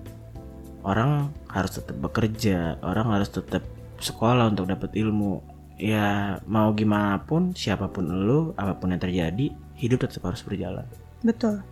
orang 0.85 1.33
harus 1.49 1.81
tetap 1.81 1.97
bekerja 1.97 2.77
orang 2.85 3.09
harus 3.09 3.33
tetap 3.33 3.65
sekolah 3.97 4.53
untuk 4.53 4.69
dapat 4.69 4.93
ilmu 4.93 5.41
ya 5.81 6.37
mau 6.45 6.69
gimana 6.71 7.25
pun 7.25 7.57
siapa 7.57 7.89
pun 7.89 8.05
lu 8.05 8.53
apa 8.53 8.77
pun 8.77 8.93
yang 8.93 9.01
terjadi 9.01 9.49
hidup 9.73 10.05
tetap 10.05 10.29
harus 10.29 10.45
berjalan 10.45 10.85
Betul. 11.25 11.65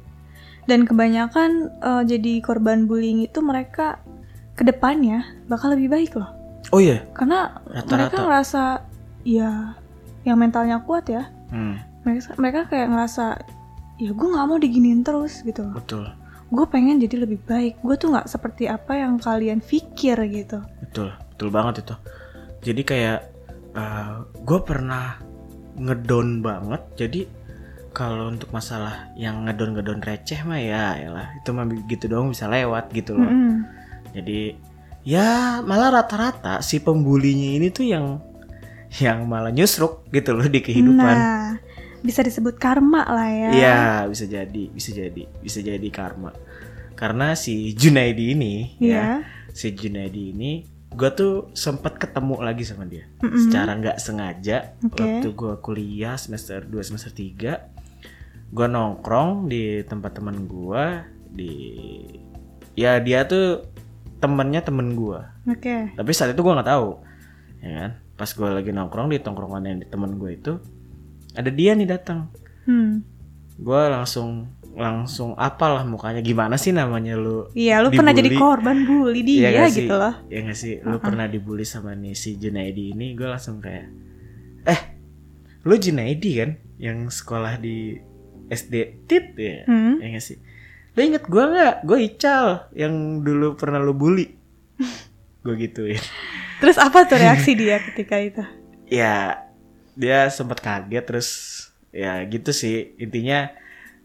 Dan 0.65 0.87
kebanyakan 0.89 1.69
eh, 1.77 2.03
jadi 2.09 2.41
korban 2.41 2.89
bullying 2.89 3.21
itu 3.21 3.37
mereka 3.37 4.01
ke 4.57 4.65
depannya 4.65 5.21
bakal 5.45 5.77
lebih 5.77 5.93
baik 5.93 6.17
loh. 6.17 6.31
oh 6.73 6.81
iya 6.81 7.05
Karena 7.13 7.61
Rata-rata. 7.69 7.91
mereka 7.93 8.17
ngerasa 8.25 8.61
ya 9.23 9.75
yang 10.23 10.37
mentalnya 10.39 10.79
kuat 10.83 11.07
ya. 11.07 11.27
hmm, 11.49 12.05
Mereka 12.05 12.35
mereka 12.35 12.59
kayak 12.67 12.87
ngerasa 12.91 13.25
ya 13.99 14.11
gue 14.11 14.27
nggak 14.27 14.47
mau 14.47 14.59
diginiin 14.59 15.03
terus 15.03 15.43
gitu. 15.43 15.63
betul 15.71 16.07
Gue 16.53 16.69
pengen 16.69 17.01
jadi 17.01 17.25
lebih 17.25 17.41
baik. 17.49 17.81
Gue 17.81 17.97
tuh 17.97 18.13
nggak 18.13 18.29
seperti 18.29 18.69
apa 18.69 18.93
yang 18.93 19.17
kalian 19.17 19.57
pikir 19.57 20.15
gitu. 20.29 20.61
betul 20.85 21.09
betul 21.33 21.49
banget 21.49 21.81
itu 21.81 21.95
jadi 22.61 22.81
kayak 22.85 23.19
gue 24.45 24.59
pernah 24.61 25.17
ngedown 25.73 26.45
banget 26.45 26.81
jadi 26.95 27.21
kalau 27.89 28.29
untuk 28.29 28.53
masalah 28.53 29.09
yang 29.17 29.45
ngedon 29.45 29.73
ngedon 29.73 30.01
receh 30.01 30.41
mah 30.45 30.61
ya 30.61 30.97
lah 31.09 31.33
itu 31.37 31.49
mah 31.49 31.65
gitu 31.89 32.05
doang 32.05 32.29
bisa 32.29 32.45
lewat 32.45 32.93
gitu 32.93 33.17
loh 33.17 33.25
Mm-mm. 33.25 33.65
Jadi 34.13 34.53
ya 35.01 35.57
malah 35.65 35.89
rata-rata 35.89 36.61
si 36.61 36.77
pembulinya 36.77 37.57
ini 37.57 37.73
tuh 37.73 37.85
yang 37.89 38.21
yang 38.99 39.25
malah 39.25 39.49
nyusruk 39.49 40.05
gitu 40.09 40.37
loh 40.37 40.45
di 40.45 40.59
kehidupan. 40.59 41.15
Nah, 41.17 41.57
bisa 42.03 42.21
disebut 42.21 42.59
karma 42.59 43.07
lah 43.07 43.29
ya. 43.29 43.49
Iya, 43.49 43.81
bisa 44.05 44.25
jadi, 44.27 44.63
bisa 44.69 44.91
jadi, 44.91 45.23
bisa 45.41 45.59
jadi 45.59 45.87
karma. 45.89 46.35
Karena 46.93 47.33
si 47.33 47.73
Junaidi 47.73 48.37
ini 48.37 48.77
ya, 48.77 48.85
Iya. 48.85 49.05
si 49.49 49.73
Junaidi 49.73 50.29
ini 50.29 50.51
gue 50.93 51.09
tuh 51.09 51.49
sempat 51.57 51.97
ketemu 51.97 52.37
lagi 52.37 52.61
sama 52.61 52.85
dia 52.85 53.09
Mm-mm. 53.17 53.49
secara 53.49 53.73
nggak 53.73 53.97
sengaja 53.97 54.77
Oke. 54.85 55.01
waktu 55.01 55.27
gue 55.33 55.53
kuliah 55.57 56.13
semester 56.21 56.61
2 56.61 56.69
semester 56.85 57.09
3 57.09 58.53
gue 58.53 58.67
nongkrong 58.69 59.49
di 59.49 59.81
tempat 59.81 60.21
teman 60.21 60.45
gue 60.45 60.83
di 61.33 61.53
ya 62.77 63.01
dia 63.01 63.25
tuh 63.25 63.65
temennya 64.21 64.61
temen 64.61 64.93
gue 64.93 65.17
Oke. 65.49 65.97
tapi 65.97 66.11
saat 66.13 66.37
itu 66.37 66.45
gue 66.45 66.53
nggak 66.53 66.69
tahu 66.69 67.01
ya 67.65 67.71
kan 67.73 67.91
pas 68.23 68.31
gue 68.31 68.49
lagi 68.53 68.71
nongkrong 68.71 69.11
di 69.11 69.19
tongkrongan 69.19 69.63
yang 69.65 69.77
di 69.77 69.85
temen 69.85 70.15
gue 70.15 70.31
itu 70.31 70.53
ada 71.33 71.51
dia 71.51 71.75
nih 71.75 71.89
datang 71.89 72.31
Hmm. 72.63 73.03
gue 73.53 73.81
langsung 73.89 74.47
langsung 74.71 75.35
apalah 75.35 75.83
mukanya 75.83 76.17
gimana 76.19 76.55
sih 76.55 76.71
namanya 76.71 77.13
lu 77.13 77.51
Iya, 77.51 77.83
lu 77.83 77.91
pernah 77.91 78.09
jadi 78.09 78.31
korban 78.33 78.87
bully 78.87 79.19
dia 79.21 79.51
gak 79.51 79.69
sih? 79.69 79.83
gitu 79.83 79.93
loh. 79.93 80.15
Ya 80.25 80.39
gak 80.41 80.55
sih? 80.55 80.79
Lu 80.79 80.97
pernah 80.97 81.27
dibully 81.27 81.61
sama 81.61 81.91
nih 81.91 82.13
si 82.13 82.33
Junaidi 82.33 82.89
ini 82.89 83.13
Gue 83.13 83.27
langsung 83.27 83.59
kayak 83.59 83.85
Eh 84.63 84.79
Lu 85.61 85.75
Junaidi 85.75 86.31
kan 86.35 86.51
Yang 86.79 87.19
sekolah 87.19 87.59
di 87.59 87.99
SD 88.47 88.73
Tit 89.03 89.35
ya 89.35 89.67
Hmm. 89.67 89.99
Ya 89.99 90.09
gak 90.09 90.23
sih? 90.23 90.39
Lu 90.89 91.03
inget 91.03 91.23
gue 91.23 91.43
gak? 91.43 91.75
Gue 91.83 91.97
Ical 92.07 92.45
Yang 92.71 92.93
dulu 93.21 93.47
pernah 93.53 93.77
lu 93.77 93.93
bully 93.93 94.25
Gue 95.43 95.53
gituin 95.59 96.01
Terus 96.63 96.79
apa 96.79 97.03
tuh 97.03 97.19
reaksi 97.19 97.51
dia 97.59 97.83
ketika 97.83 98.15
itu? 98.23 98.43
Ya 98.87 99.43
Dia 99.99 100.31
sempat 100.31 100.63
kaget 100.63 101.03
Terus 101.03 101.29
Ya 101.91 102.23
gitu 102.23 102.55
sih 102.55 102.95
Intinya 102.95 103.51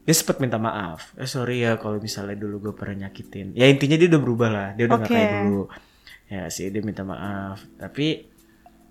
dia 0.09 0.17
sempat 0.17 0.41
minta 0.41 0.57
maaf. 0.57 1.13
Eh 1.21 1.29
sorry 1.29 1.69
ya 1.69 1.77
kalau 1.77 2.01
misalnya 2.01 2.33
dulu 2.33 2.65
gue 2.65 2.73
pernah 2.73 3.05
nyakitin. 3.05 3.53
Ya 3.53 3.69
intinya 3.69 3.93
dia 3.93 4.09
udah 4.09 4.23
berubah 4.25 4.49
lah. 4.49 4.69
Dia 4.73 4.89
udah 4.89 5.05
nggak 5.05 5.13
Oke. 5.13 5.21
kayak 5.21 5.33
dulu. 5.45 5.63
Ya 6.33 6.43
sih 6.49 6.73
dia 6.73 6.81
minta 6.81 7.05
maaf. 7.05 7.61
Tapi 7.77 8.25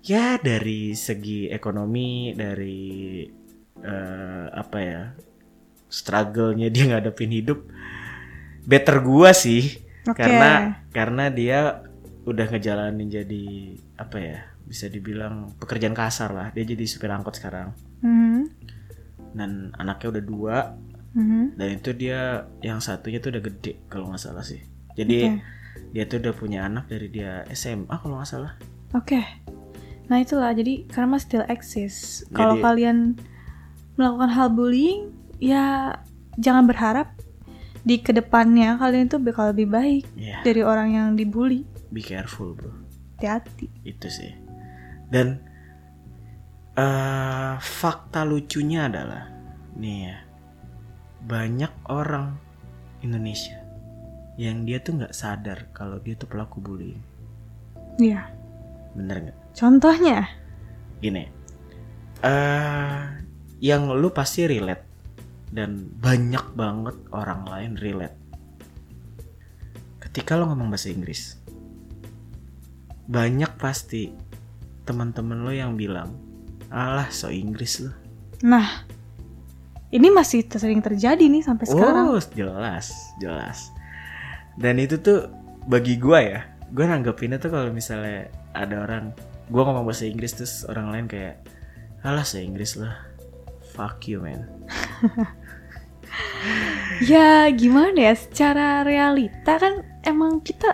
ya 0.06 0.38
dari 0.38 0.94
segi 0.94 1.50
ekonomi, 1.50 2.30
dari 2.38 3.26
eh, 3.82 4.46
apa 4.46 4.78
ya 4.78 5.10
struggle-nya 5.90 6.70
dia 6.70 6.86
ngadepin 6.86 7.34
hidup, 7.34 7.66
better 8.62 9.02
gua 9.02 9.34
sih. 9.34 9.74
Oke. 10.06 10.22
Karena 10.22 10.86
karena 10.94 11.34
dia 11.34 11.82
udah 12.28 12.46
ngejalanin 12.52 13.08
jadi 13.08 13.44
apa 13.96 14.16
ya 14.20 14.38
bisa 14.68 14.92
dibilang 14.92 15.56
pekerjaan 15.56 15.96
kasar 15.96 16.30
lah. 16.36 16.52
Dia 16.52 16.68
jadi 16.68 16.84
supir 16.84 17.08
angkot 17.08 17.40
sekarang. 17.40 17.72
Hmm. 18.04 18.44
Dan 19.32 19.72
anaknya 19.76 20.12
udah 20.12 20.24
dua, 20.24 20.56
Mhm. 21.16 21.56
dan 21.56 21.68
itu 21.72 21.90
dia 21.96 22.46
yang 22.60 22.78
satunya 22.78 23.18
tuh 23.18 23.32
udah 23.32 23.42
gede 23.42 23.80
kalau 23.88 24.12
nggak 24.12 24.20
salah 24.20 24.44
sih 24.44 24.60
jadi 24.92 25.40
Oke. 25.40 25.40
dia 25.96 26.04
tuh 26.04 26.20
udah 26.20 26.34
punya 26.36 26.68
anak 26.68 26.84
dari 26.86 27.08
dia 27.08 27.48
SMA 27.48 27.90
kalau 27.90 28.20
nggak 28.20 28.28
salah 28.28 28.52
Oke. 28.96 29.20
Nah 30.08 30.16
itulah 30.16 30.48
jadi 30.56 30.88
karma 30.88 31.20
still 31.20 31.44
exist. 31.52 32.24
Kalau 32.32 32.56
kalian 32.56 33.20
melakukan 34.00 34.32
hal 34.32 34.48
bullying, 34.48 35.12
ya 35.36 35.92
jangan 36.40 36.64
berharap 36.64 37.12
di 37.84 38.00
ke 38.00 38.16
depannya 38.16 38.80
kalian 38.80 39.12
tuh 39.12 39.20
bakal 39.20 39.52
lebih 39.52 39.68
baik 39.68 40.08
ya 40.16 40.40
dari 40.40 40.64
orang 40.64 40.96
yang 40.96 41.08
dibully. 41.20 41.68
Be 41.88 42.00
careful 42.04 42.52
bro. 42.52 42.72
Hati-hati. 43.18 43.66
itu 43.82 44.06
sih. 44.06 44.32
Dan 45.10 45.42
eh 46.78 47.54
fakta 47.58 48.22
lucunya 48.22 48.86
adalah 48.86 49.26
nih 49.74 49.98
ya 50.06 50.18
banyak 51.26 51.72
orang 51.90 52.38
Indonesia 53.02 53.58
yang 54.38 54.62
dia 54.62 54.78
tuh 54.78 55.02
nggak 55.02 55.14
sadar 55.16 55.66
kalau 55.74 55.98
dia 55.98 56.14
tuh 56.14 56.30
pelaku 56.30 56.62
bullying. 56.62 57.02
Iya. 57.98 58.30
bener 58.94 59.30
nggak? 59.30 59.38
Contohnya, 59.58 60.26
gini 61.02 61.26
eh 62.22 63.02
yang 63.58 63.90
lu 63.94 64.10
pasti 64.14 64.46
relate 64.46 64.86
dan 65.50 65.90
banyak 65.98 66.54
banget 66.54 66.96
orang 67.10 67.42
lain 67.46 67.72
relate. 67.78 68.18
Ketika 69.98 70.38
lo 70.38 70.50
ngomong 70.50 70.70
bahasa 70.70 70.90
Inggris 70.94 71.37
banyak 73.08 73.50
pasti 73.56 74.12
teman-teman 74.84 75.42
lo 75.42 75.52
yang 75.52 75.74
bilang 75.74 76.12
alah 76.68 77.08
so 77.08 77.32
Inggris 77.32 77.80
lo 77.80 77.92
nah 78.44 78.84
ini 79.88 80.12
masih 80.12 80.44
sering 80.44 80.84
terjadi 80.84 81.24
nih 81.24 81.40
sampai 81.40 81.64
sekarang. 81.64 82.12
oh 82.12 82.20
jelas 82.36 82.92
jelas. 83.16 83.72
Dan 84.60 84.76
itu 84.76 85.00
tuh 85.00 85.32
bagi 85.64 85.96
gua 85.96 86.20
ya 86.20 86.40
gue 86.68 86.84
nanggepinnya 86.84 87.40
tuh 87.40 87.48
kalau 87.48 87.72
misalnya 87.72 88.28
ada 88.52 88.84
orang 88.84 89.16
gua 89.48 89.64
ngomong 89.72 89.88
bahasa 89.88 90.04
Inggris 90.04 90.36
terus 90.36 90.68
orang 90.68 90.92
lain 90.92 91.06
kayak 91.08 91.40
alah 92.04 92.26
se 92.26 92.44
Inggris 92.44 92.76
lah. 92.76 93.00
Fuck 93.72 94.08
you 94.08 94.20
man. 94.20 94.44
Ya 97.04 97.46
gimana 97.52 98.10
ya? 98.10 98.14
Secara 98.16 98.82
realita 98.82 99.60
kan 99.60 99.84
emang 100.02 100.40
kita 100.40 100.72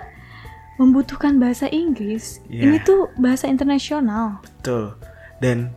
membutuhkan 0.75 1.39
bahasa 1.39 1.67
Inggris. 1.67 2.43
Iya. 2.47 2.67
Ini 2.67 2.77
tuh 2.83 3.11
bahasa 3.17 3.47
internasional. 3.47 4.43
betul 4.43 4.97
dan 5.39 5.69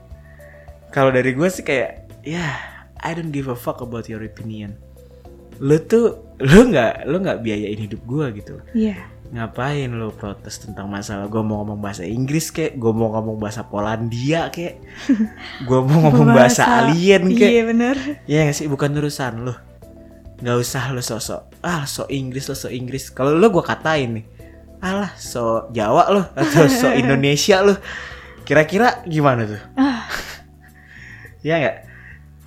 kalau 0.89 1.10
dari 1.10 1.32
gue 1.32 1.48
sih 1.48 1.62
kayak 1.62 2.08
ya 2.24 2.56
I 2.98 3.12
don't 3.12 3.30
give 3.30 3.46
a 3.46 3.54
fuck 3.54 3.80
about 3.80 4.08
your 4.08 4.22
opinion 4.22 4.74
lu 5.58 5.75
tuh 5.82 6.22
lu 6.38 6.70
nggak 6.70 7.04
lu 7.06 7.18
nggak 7.20 7.42
biayain 7.42 7.77
hidup 7.77 8.00
gue 8.04 8.25
gitu 8.38 8.56
Iya. 8.72 8.96
ngapain 9.27 9.89
lo 9.89 10.13
protes 10.13 10.62
tentang 10.62 10.88
masalah 10.88 11.25
gue 11.25 11.42
mau 11.42 11.60
ngomong 11.60 11.82
bahasa 11.82 12.06
Inggris 12.06 12.48
kek 12.48 12.77
gue 12.77 12.92
mau 12.92 13.12
ngomong 13.12 13.36
bahasa 13.36 13.66
Polandia 13.66 14.48
kek 14.48 14.80
gue 15.68 15.80
mau 15.82 15.98
ngomong 16.08 16.32
bahasa, 16.32 16.63
alien 16.86 17.27
kek 17.27 17.50
Iya 17.50 17.63
bener. 17.66 17.96
ya 18.24 18.46
nggak 18.46 18.56
sih 18.56 18.70
bukan 18.70 18.96
urusan 18.96 19.44
lo 19.44 19.58
nggak 20.38 20.56
usah 20.56 20.94
lo 20.94 21.01
sosok 21.01 21.60
ah 21.60 21.84
so 21.84 22.06
Inggris 22.08 22.46
lo 22.46 22.56
so 22.56 22.70
Inggris 22.70 23.10
kalau 23.10 23.34
lo 23.34 23.50
gue 23.50 23.60
katain 23.62 24.22
nih 24.22 24.25
alah 24.77 25.12
so 25.17 25.65
Jawa 25.74 26.03
lo 26.13 26.24
atau 26.38 26.69
so 26.69 26.93
Indonesia 27.01 27.65
lo 27.65 27.75
kira-kira 28.48 29.03
gimana 29.03 29.43
tuh? 29.43 29.62
Ya 31.43 31.60
nggak? 31.60 31.77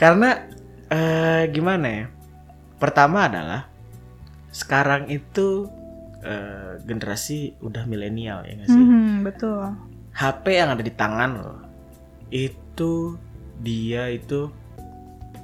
Karena 0.00 0.49
eh, 0.88 1.42
gimana 1.52 1.87
ya? 1.87 2.04
Pertama 2.80 3.28
adalah 3.28 3.68
sekarang 4.49 5.12
itu 5.12 5.68
eh, 6.25 6.80
generasi 6.88 7.60
udah 7.60 7.84
milenial 7.84 8.49
ya 8.49 8.52
nggak 8.56 8.70
sih? 8.72 8.80
Mhm, 8.80 9.26
betul. 9.26 9.60
HP 10.16 10.44
yang 10.56 10.72
ada 10.72 10.82
di 10.82 10.92
tangan 10.92 11.30
lo 11.37 11.56
itu 12.32 13.18
dia 13.60 14.08
itu 14.08 14.49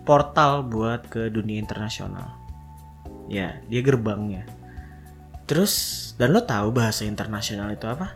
portal 0.09 0.65
buat 0.65 1.05
ke 1.13 1.29
dunia 1.29 1.61
internasional. 1.61 2.33
Ya 3.29 3.61
dia 3.69 3.83
gerbangnya 3.83 4.56
terus 5.47 5.73
dan 6.15 6.31
lo 6.31 6.43
tahu 6.43 6.71
bahasa 6.71 7.03
internasional 7.03 7.71
itu 7.71 7.87
apa 7.87 8.13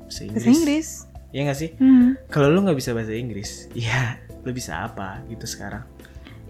bahasa 0.00 0.22
Inggris, 0.22 0.40
Bahasa 0.40 0.50
Inggris. 0.52 0.88
ya 1.30 1.40
nggak 1.42 1.58
sih 1.58 1.70
Hmm. 1.76 2.14
kalau 2.26 2.48
lo 2.48 2.62
nggak 2.62 2.74
bisa 2.74 2.90
bahasa 2.90 3.12
Inggris 3.12 3.50
ya 3.76 4.14
lo 4.40 4.50
bisa 4.50 4.82
apa 4.82 5.20
gitu 5.26 5.44
sekarang 5.44 5.84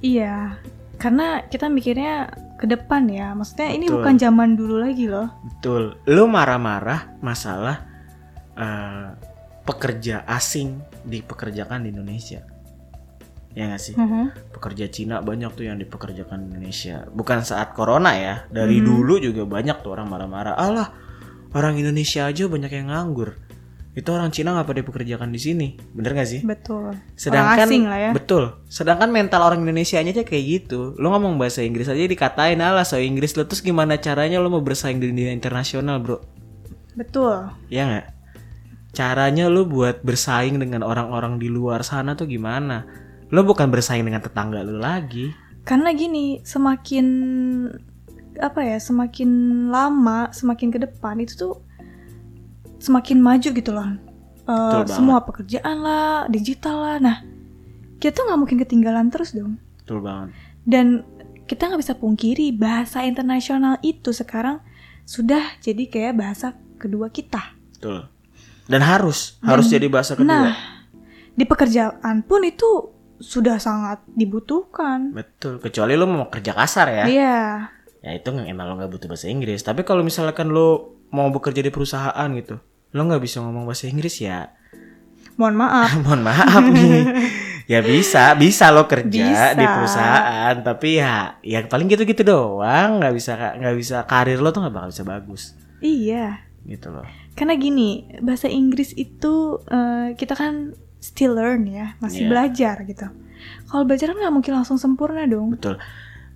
Iya. 0.00 0.56
Karena 0.96 1.44
kita 1.44 1.68
mikirnya 1.68 2.28
ke 2.56 2.64
depan 2.64 3.04
ya. 3.04 3.32
Maksudnya 3.32 3.68
ini 3.68 3.84
Betul. 3.84 3.96
bukan 4.00 4.14
zaman 4.16 4.50
dulu 4.52 4.80
lagi 4.80 5.04
loh. 5.04 5.28
betul 5.44 5.92
lo 6.06 6.24
marah-marah 6.24 7.20
masalah 7.20 7.84
eh, 8.54 9.12
pekerja 9.60 10.24
asing 10.24 10.80
dipekerjakan 11.04 11.84
di 11.84 11.92
Indonesia 11.92 12.40
ya 13.50 13.66
nggak 13.66 13.82
sih 13.82 13.94
Mhm. 13.98 14.54
pekerja 14.54 14.86
Cina 14.86 15.18
banyak 15.20 15.50
tuh 15.52 15.66
yang 15.66 15.76
dipekerjakan 15.76 16.38
di 16.38 16.46
Indonesia. 16.54 17.02
Bukan 17.10 17.42
saat 17.42 17.74
corona 17.74 18.14
ya, 18.14 18.34
dari 18.46 18.78
Mhm. 18.78 18.86
dulu 18.86 19.14
juga 19.18 19.42
banyak 19.42 19.82
tuh 19.82 19.90
orang 19.92 20.06
marah-marah. 20.06 20.54
Alah, 20.54 20.88
orang 21.50 21.74
Indonesia 21.74 22.24
aja 22.24 22.46
banyak 22.46 22.70
yang 22.70 22.88
nganggur. 22.88 23.34
Itu 23.90 24.14
orang 24.14 24.30
Cina 24.30 24.54
ngapa 24.54 24.70
dipekerjakan 24.70 25.34
di 25.34 25.40
sini? 25.42 25.68
Bener 25.90 26.14
gak 26.14 26.30
sih? 26.30 26.40
Betul. 26.46 26.94
Sedangkan 27.18 27.58
Orang 27.58 27.66
asing 27.66 27.82
lah 27.90 27.98
ya. 27.98 28.10
betul. 28.14 28.44
Sedangkan 28.70 29.10
mental 29.10 29.42
orang 29.42 29.66
Indonesia 29.66 29.98
aja 29.98 30.22
kayak 30.22 30.44
gitu. 30.46 30.94
Lo 30.94 31.10
ngomong 31.10 31.34
bahasa 31.34 31.66
Inggris 31.66 31.90
aja 31.90 31.98
dikatain 31.98 32.62
alah 32.62 32.86
so 32.86 33.02
Inggris 33.02 33.34
lo 33.34 33.50
terus 33.50 33.66
gimana 33.66 33.98
caranya 33.98 34.38
lo 34.38 34.46
mau 34.46 34.62
bersaing 34.62 35.02
di 35.02 35.10
dunia 35.10 35.34
internasional, 35.34 35.98
Bro? 35.98 36.22
Betul. 36.94 37.50
Ya 37.66 37.90
nggak? 37.90 38.06
Caranya 38.90 39.50
lo 39.50 39.66
buat 39.66 40.02
bersaing 40.02 40.58
dengan 40.58 40.82
orang-orang 40.82 41.38
di 41.38 41.50
luar 41.50 41.82
sana 41.82 42.14
tuh 42.14 42.30
gimana? 42.30 42.86
Lo 43.30 43.46
bukan 43.46 43.70
bersaing 43.70 44.02
dengan 44.02 44.22
tetangga 44.22 44.62
lo 44.66 44.78
lagi. 44.78 45.30
Karena 45.62 45.94
gini, 45.94 46.42
semakin 46.42 47.06
apa 48.40 48.60
ya, 48.64 48.78
semakin 48.82 49.30
lama, 49.70 50.34
semakin 50.34 50.68
ke 50.74 50.78
depan 50.82 51.20
itu 51.22 51.38
tuh 51.38 51.54
semakin 52.80 53.20
maju 53.20 53.48
gitu 53.50 53.70
loh. 53.70 53.86
Banget. 54.50 54.98
semua 54.98 55.22
pekerjaan 55.22 55.76
lah, 55.78 56.26
digital 56.26 56.76
lah. 56.82 56.96
Nah, 56.98 57.16
kita 58.02 58.18
tuh 58.18 58.24
nggak 58.26 58.40
mungkin 58.40 58.58
ketinggalan 58.58 59.06
terus 59.06 59.30
dong. 59.30 59.62
Betul 59.78 60.02
banget. 60.02 60.34
Dan 60.66 61.06
kita 61.46 61.70
nggak 61.70 61.82
bisa 61.86 61.94
pungkiri 61.94 62.50
bahasa 62.50 63.06
internasional 63.06 63.78
itu 63.86 64.10
sekarang 64.10 64.58
sudah 65.06 65.54
jadi 65.62 65.86
kayak 65.86 66.18
bahasa 66.18 66.58
kedua 66.82 67.14
kita. 67.14 67.54
Betul. 67.78 68.10
Dan 68.66 68.82
harus, 68.82 69.38
harus 69.42 69.70
Dan- 69.70 69.74
jadi 69.78 69.86
bahasa 69.86 70.12
kedua. 70.18 70.26
Nah, 70.26 70.50
di 71.34 71.44
pekerjaan 71.46 72.26
pun 72.26 72.42
itu 72.42 72.99
sudah 73.20 73.60
sangat 73.60 74.00
dibutuhkan. 74.08 75.12
Betul. 75.12 75.60
Kecuali 75.60 75.94
lo 75.94 76.08
mau 76.08 76.26
kerja 76.32 76.56
kasar 76.56 76.88
ya. 76.88 77.04
Iya. 77.06 77.38
Ya 78.00 78.10
itu 78.16 78.32
emang 78.32 78.66
lo 78.72 78.74
nggak 78.80 78.90
butuh 78.90 79.08
bahasa 79.12 79.28
Inggris. 79.28 79.60
Tapi 79.60 79.84
kalau 79.84 80.00
misalkan 80.00 80.50
lo 80.50 80.96
mau 81.12 81.28
bekerja 81.28 81.60
di 81.60 81.68
perusahaan 81.68 82.28
gitu, 82.32 82.56
lo 82.96 83.00
nggak 83.04 83.20
bisa 83.20 83.44
ngomong 83.44 83.68
bahasa 83.68 83.86
Inggris 83.92 84.24
ya. 84.24 84.56
Mohon 85.36 85.56
maaf. 85.60 85.90
Mohon 86.04 86.22
maaf 86.24 86.62
nih. 86.64 87.00
ya 87.70 87.80
bisa, 87.84 88.34
bisa 88.34 88.72
lo 88.72 88.88
kerja 88.88 89.52
Bisa. 89.52 89.56
di 89.56 89.64
perusahaan. 89.68 90.54
Tapi 90.64 90.88
ya, 90.96 91.36
ya 91.44 91.60
paling 91.68 91.86
gitu-gitu 91.92 92.24
doang. 92.24 93.04
Nggak 93.04 93.14
bisa, 93.14 93.32
nggak 93.60 93.76
bisa 93.76 93.96
karir 94.08 94.40
lo 94.40 94.48
tuh 94.48 94.64
nggak 94.64 94.74
bakal 94.74 94.90
bisa 94.90 95.04
bagus. 95.04 95.42
iya. 95.84 96.48
Gitu 96.64 96.92
loh. 96.92 97.04
Karena 97.36 97.56
gini, 97.56 98.04
bahasa 98.20 98.48
Inggris 98.52 98.92
itu 98.92 99.60
eh, 99.64 100.12
kita 100.12 100.36
kan 100.36 100.76
still 101.00 101.34
learn 101.34 101.64
ya, 101.64 101.96
masih 101.98 102.24
Iya. 102.24 102.30
belajar 102.30 102.76
gitu. 102.84 103.06
Kalau 103.66 103.82
belajar 103.82 104.12
kan 104.12 104.18
nggak 104.18 104.34
mungkin 104.34 104.52
langsung 104.54 104.76
sempurna 104.76 105.24
dong. 105.24 105.56
Betul. 105.56 105.80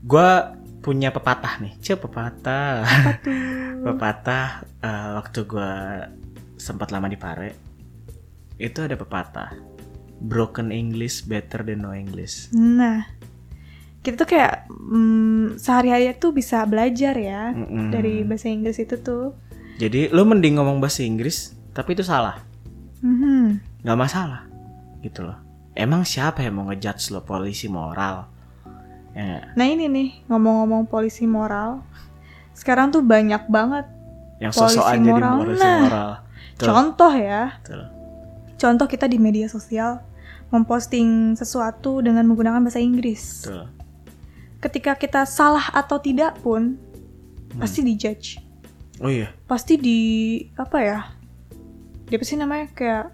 Gua 0.03 0.57
punya 0.81 1.09
pepatah 1.09 1.61
nih. 1.61 1.77
Cie 1.79 1.95
pepatah. 1.95 2.83
Apa 2.83 3.13
tuh? 3.21 3.37
pepatah 3.87 4.47
eh, 4.81 5.09
waktu 5.15 5.39
gua 5.45 5.73
sempat 6.55 6.89
lama 6.89 7.05
di 7.05 7.15
Pare 7.15 7.51
itu 8.55 8.81
ada 8.81 8.95
pepatah 8.95 9.51
broken 10.17 10.71
English 10.71 11.27
better 11.27 11.61
than 11.61 11.83
no 11.83 11.91
English 11.91 12.49
Nah, 12.51 13.03
kita 14.01 14.15
tuh 14.17 14.29
kayak 14.31 14.71
mm, 14.71 15.59
sehari-hari 15.59 16.15
tuh 16.15 16.31
bisa 16.31 16.63
belajar 16.65 17.13
ya 17.13 17.51
Mm-mm. 17.51 17.91
dari 17.91 18.23
bahasa 18.23 18.47
Inggris 18.47 18.79
itu 18.79 18.97
tuh. 18.97 19.35
jadi 19.75 20.09
lu 20.09 20.23
mending 20.23 20.55
ngomong 20.55 20.79
bahasa 20.79 21.03
Inggris 21.03 21.53
tapi 21.71 21.93
itu 21.93 22.01
salah 22.01 22.39
Mhm. 23.03 23.59
nggak 23.83 23.99
masalah 23.99 24.47
gitu 25.05 25.21
loh 25.23 25.37
emang 25.75 26.03
siapa 26.03 26.41
yang 26.41 26.57
mau 26.57 26.65
ngejudge 26.67 27.13
lo 27.13 27.21
polisi 27.21 27.69
moral 27.69 28.25
ya? 29.13 29.53
Nah 29.53 29.67
ini 29.67 29.85
nih 29.87 30.09
ngomong-ngomong 30.27 30.89
polisi 30.89 31.23
moral, 31.23 31.85
sekarang 32.51 32.91
tuh 32.91 32.99
banyak 32.99 33.47
banget 33.47 33.87
yang 34.39 34.51
Polisi 34.51 34.75
sosokan 34.75 34.99
jadi 34.99 35.13
moral. 35.15 35.35
polisi 35.39 35.63
Nah. 35.63 35.79
moral 35.81 36.11
Betul, 36.55 36.67
contoh 36.67 37.13
ya. 37.13 37.43
betul. 37.59 37.83
Contoh 38.55 38.87
kita 38.87 39.07
di 39.07 39.19
media 39.19 39.47
sosial 39.47 40.03
memposting 40.49 41.35
sesuatu 41.35 41.99
dengan 41.99 42.23
menggunakan 42.25 42.59
bahasa 42.59 42.79
Inggris. 42.79 43.43
betul. 43.43 43.67
Ketika 44.61 44.95
kita 44.95 45.23
salah 45.25 45.69
atau 45.71 45.99
tidak 45.99 46.39
pun 46.41 46.79
Hmm. 47.51 47.61
pasti 47.61 47.83
dijudge. 47.83 48.29
oh 48.99 49.07
iya 49.07 49.31
Pasti 49.45 49.75
di 49.75 49.99
apa 50.55 50.79
ya? 50.81 50.99
Dia 52.05 52.19
pasti 52.19 52.35
namanya 52.35 52.67
kayak 52.71 53.05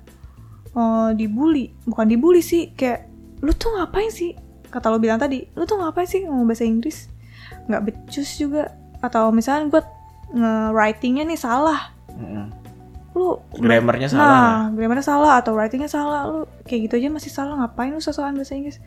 eh, 0.77 1.11
dibully, 1.17 1.73
bukan 1.87 2.07
dibully 2.07 2.41
sih, 2.41 2.71
kayak 2.75 3.07
lu 3.41 3.51
tuh 3.57 3.75
ngapain 3.75 4.11
sih? 4.13 4.37
Kata 4.71 4.87
lo 4.93 5.03
bilang 5.03 5.19
tadi, 5.19 5.43
lu 5.59 5.67
tuh 5.67 5.81
ngapain 5.81 6.07
sih 6.07 6.23
ngomong 6.27 6.47
bahasa 6.47 6.63
Inggris? 6.63 7.11
Nggak 7.67 7.83
becus 7.91 8.39
juga. 8.39 8.71
Atau 9.01 9.33
misalnya 9.35 9.73
gue 9.73 9.83
nge-writingnya 10.37 11.27
nih 11.27 11.41
salah. 11.41 11.91
Mm-mm. 12.15 12.47
Lu 13.11 13.43
grammarnya 13.59 14.07
salah 14.07 14.23
Nah, 14.23 14.59
grammarnya 14.71 15.03
salah 15.03 15.33
atau 15.43 15.59
writingnya 15.59 15.91
salah, 15.91 16.31
lu 16.31 16.47
kayak 16.63 16.87
gitu 16.87 16.95
aja 17.03 17.09
masih 17.11 17.33
salah. 17.35 17.55
Ngapain 17.59 17.91
lu 17.91 17.99
sosokan 17.99 18.39
bahasa 18.39 18.55
Inggris? 18.55 18.79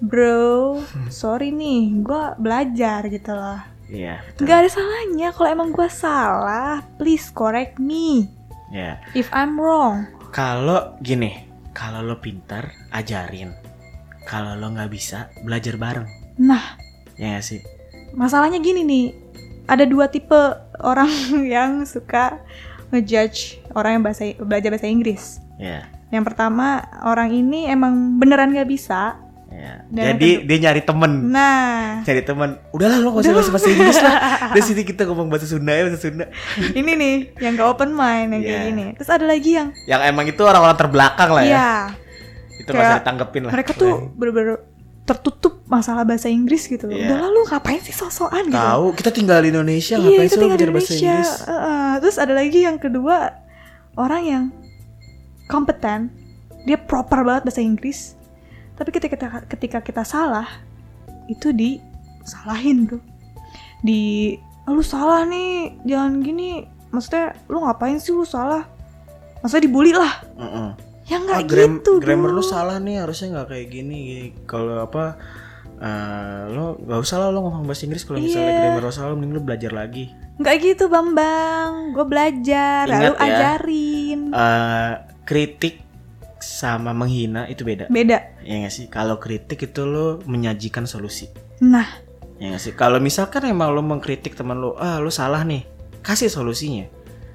Bro, 0.00 0.80
sorry 1.12 1.52
nih, 1.52 1.92
gua 2.00 2.32
belajar 2.40 3.04
gitu 3.06 3.36
loh. 3.36 3.60
iya 3.92 4.24
betul 4.24 4.48
Gak 4.48 4.64
ada 4.64 4.70
salahnya 4.72 5.28
kalau 5.36 5.48
emang 5.52 5.68
gua 5.68 5.92
salah, 5.92 6.80
please 6.96 7.28
correct 7.28 7.76
me 7.76 8.32
ya 8.72 8.96
if 9.12 9.28
I'm 9.36 9.60
wrong. 9.60 10.08
Kalau 10.32 10.96
gini, 11.04 11.44
kalau 11.76 12.00
lo 12.00 12.16
pintar, 12.16 12.72
ajarin. 12.88 13.52
Kalau 14.24 14.56
lo 14.56 14.72
nggak 14.72 14.88
bisa, 14.88 15.28
belajar 15.44 15.76
bareng. 15.76 16.08
Nah, 16.40 16.80
Ya 17.20 17.36
nggak 17.36 17.44
sih? 17.44 17.60
masalahnya 18.12 18.60
gini 18.60 18.80
nih, 18.84 19.06
ada 19.68 19.84
dua 19.84 20.08
tipe 20.08 20.36
orang 20.80 21.08
yang 21.54 21.84
suka 21.84 22.40
ngejudge 22.88 23.60
orang 23.72 24.00
yang 24.00 24.04
bahasa 24.04 24.32
belajar 24.36 24.68
bahasa 24.72 24.88
Inggris. 24.88 25.40
Ya, 25.56 25.88
Yang 26.08 26.32
pertama, 26.32 26.80
orang 27.04 27.32
ini 27.32 27.68
emang 27.68 28.16
beneran 28.16 28.52
gak 28.52 28.68
bisa. 28.68 29.16
Ya. 29.54 29.74
Dan 29.86 30.04
Jadi 30.14 30.28
dia 30.42 30.58
nyari 30.58 30.80
temen, 30.80 31.12
Nah, 31.28 32.00
cari 32.00 32.20
temen. 32.20 32.56
Udahlah 32.70 32.96
lo 32.96 33.08
nggak 33.10 33.22
usah 33.22 33.32
bahasa 33.32 33.50
bahasa 33.50 33.68
Inggris 33.68 33.98
lah. 33.98 34.14
Dari 34.54 34.64
sini 34.64 34.82
kita 34.82 35.02
ngomong 35.04 35.28
bahasa 35.28 35.44
Sunda 35.44 35.70
ya 35.70 35.82
bahasa 35.84 36.00
Sunda. 36.00 36.24
ini 36.72 36.92
nih 36.92 37.14
yang 37.38 37.52
gak 37.54 37.68
open 37.68 37.90
mind 37.90 38.28
yang 38.30 38.42
kayak 38.42 38.56
Iya. 38.56 38.68
gini. 38.68 38.84
Terus 38.94 39.10
ada 39.10 39.24
lagi 39.24 39.50
yang 39.52 39.68
Yang 39.84 40.00
emang 40.06 40.24
itu 40.26 40.42
orang-orang 40.42 40.76
terbelakang 40.76 41.30
lah 41.30 41.42
ya. 41.42 41.50
Iya. 41.50 41.70
itu 42.54 42.68
Kayak 42.68 42.78
masih 42.80 42.98
ditanggepin 43.00 43.42
lah 43.42 43.52
mereka 43.52 43.72
tuh 43.74 43.92
bener-bener 44.12 44.56
tertutup 45.02 45.66
masalah 45.66 46.06
bahasa 46.06 46.30
Inggris 46.30 46.62
gitu. 46.64 46.86
Iya. 46.86 47.10
Udah 47.10 47.18
lalu 47.26 47.40
ngapain 47.46 47.80
sih 47.80 47.90
sosokan 47.90 48.46
gitu. 48.46 48.54
tahu 48.54 48.86
kita 48.94 49.10
tinggal 49.10 49.38
di 49.38 49.50
Indonesia 49.50 49.94
Iya 49.94 50.02
ngapain 50.04 50.28
sih 50.28 50.38
tinggal 50.38 50.48
di 50.52 50.62
belajar 50.62 50.70
bahasa 50.70 50.90
Indonesia. 50.90 51.10
Inggris 51.10 51.30
Heeh. 51.42 51.90
terus 51.98 52.16
ada 52.16 52.32
lagi 52.32 52.58
yang 52.60 52.76
kedua 52.76 53.16
orang 53.94 54.22
yang 54.22 54.44
kompeten, 55.44 56.08
dia 56.62 56.78
proper 56.78 57.20
banget 57.22 57.42
bahasa 57.44 57.60
Inggris. 57.60 58.14
Tapi 58.72 58.90
ketika 58.90 59.14
kita, 59.14 59.26
ketika 59.46 59.78
kita 59.80 60.02
salah, 60.02 60.48
itu 61.26 61.52
disalahin 61.52 62.84
bro. 62.84 62.98
Di 63.80 64.34
"Ah, 64.62 64.70
lu 64.70 64.80
salah 64.80 65.24
nih, 65.24 65.76
jangan 65.82 66.22
gini. 66.22 66.64
Maksudnya 66.88 67.34
lu 67.46 67.60
ngapain 67.60 67.98
sih 67.98 68.12
lu 68.12 68.22
salah? 68.22 68.64
Maksudnya 69.40 69.64
dibully 69.64 69.92
lah. 69.92 70.22
Heeh. 70.36 70.70
Ya 71.02 71.16
nggak 71.18 71.34
ah, 71.34 71.44
gram- 71.44 71.78
gitu 71.78 71.98
grammar 71.98 72.30
dong. 72.30 72.38
lu 72.38 72.44
salah 72.46 72.76
nih 72.78 73.02
harusnya 73.02 73.34
nggak 73.34 73.48
kayak 73.50 73.66
gini 73.68 73.96
gini. 74.06 74.26
kalau 74.46 74.78
apa 74.78 75.18
eh, 75.76 76.42
lo 76.48 76.78
gak 76.78 77.02
usah 77.02 77.18
lah 77.18 77.28
lo 77.28 77.42
ngomong 77.42 77.66
bahasa 77.66 77.84
Inggris 77.84 78.06
kalau 78.06 78.22
misalnya 78.22 78.48
Iya. 78.48 78.60
grammar 78.62 78.82
lo 78.86 78.92
salah 78.94 79.12
mending 79.12 79.34
lo 79.34 79.42
belajar 79.42 79.74
lagi 79.74 80.14
Nggak 80.32 80.54
gitu 80.62 80.84
Bambang. 80.86 81.90
Gue 81.92 82.06
belajar, 82.06 82.86
Ingat 82.86 82.98
lalu 83.02 83.14
ya. 83.14 83.22
ajarin. 83.26 84.20
Eh, 84.32 84.92
kritik 85.22 85.81
sama 86.42 86.90
menghina 86.90 87.46
itu 87.46 87.62
beda. 87.62 87.86
Beda. 87.88 88.18
ya 88.42 88.58
nggak 88.60 88.74
sih? 88.74 88.86
Kalau 88.90 89.16
kritik 89.22 89.62
itu 89.62 89.86
lo 89.86 90.18
menyajikan 90.26 90.84
solusi. 90.84 91.30
Nah, 91.62 91.86
ya 92.42 92.52
nggak 92.52 92.62
sih? 92.62 92.72
Kalau 92.74 92.98
misalkan 92.98 93.46
emang 93.46 93.70
lo 93.70 93.80
mengkritik 93.80 94.34
teman 94.34 94.58
lo 94.58 94.74
ah 94.76 94.98
lo 94.98 95.08
salah 95.08 95.46
nih. 95.46 95.62
Kasih 96.02 96.28
solusinya. 96.28 96.90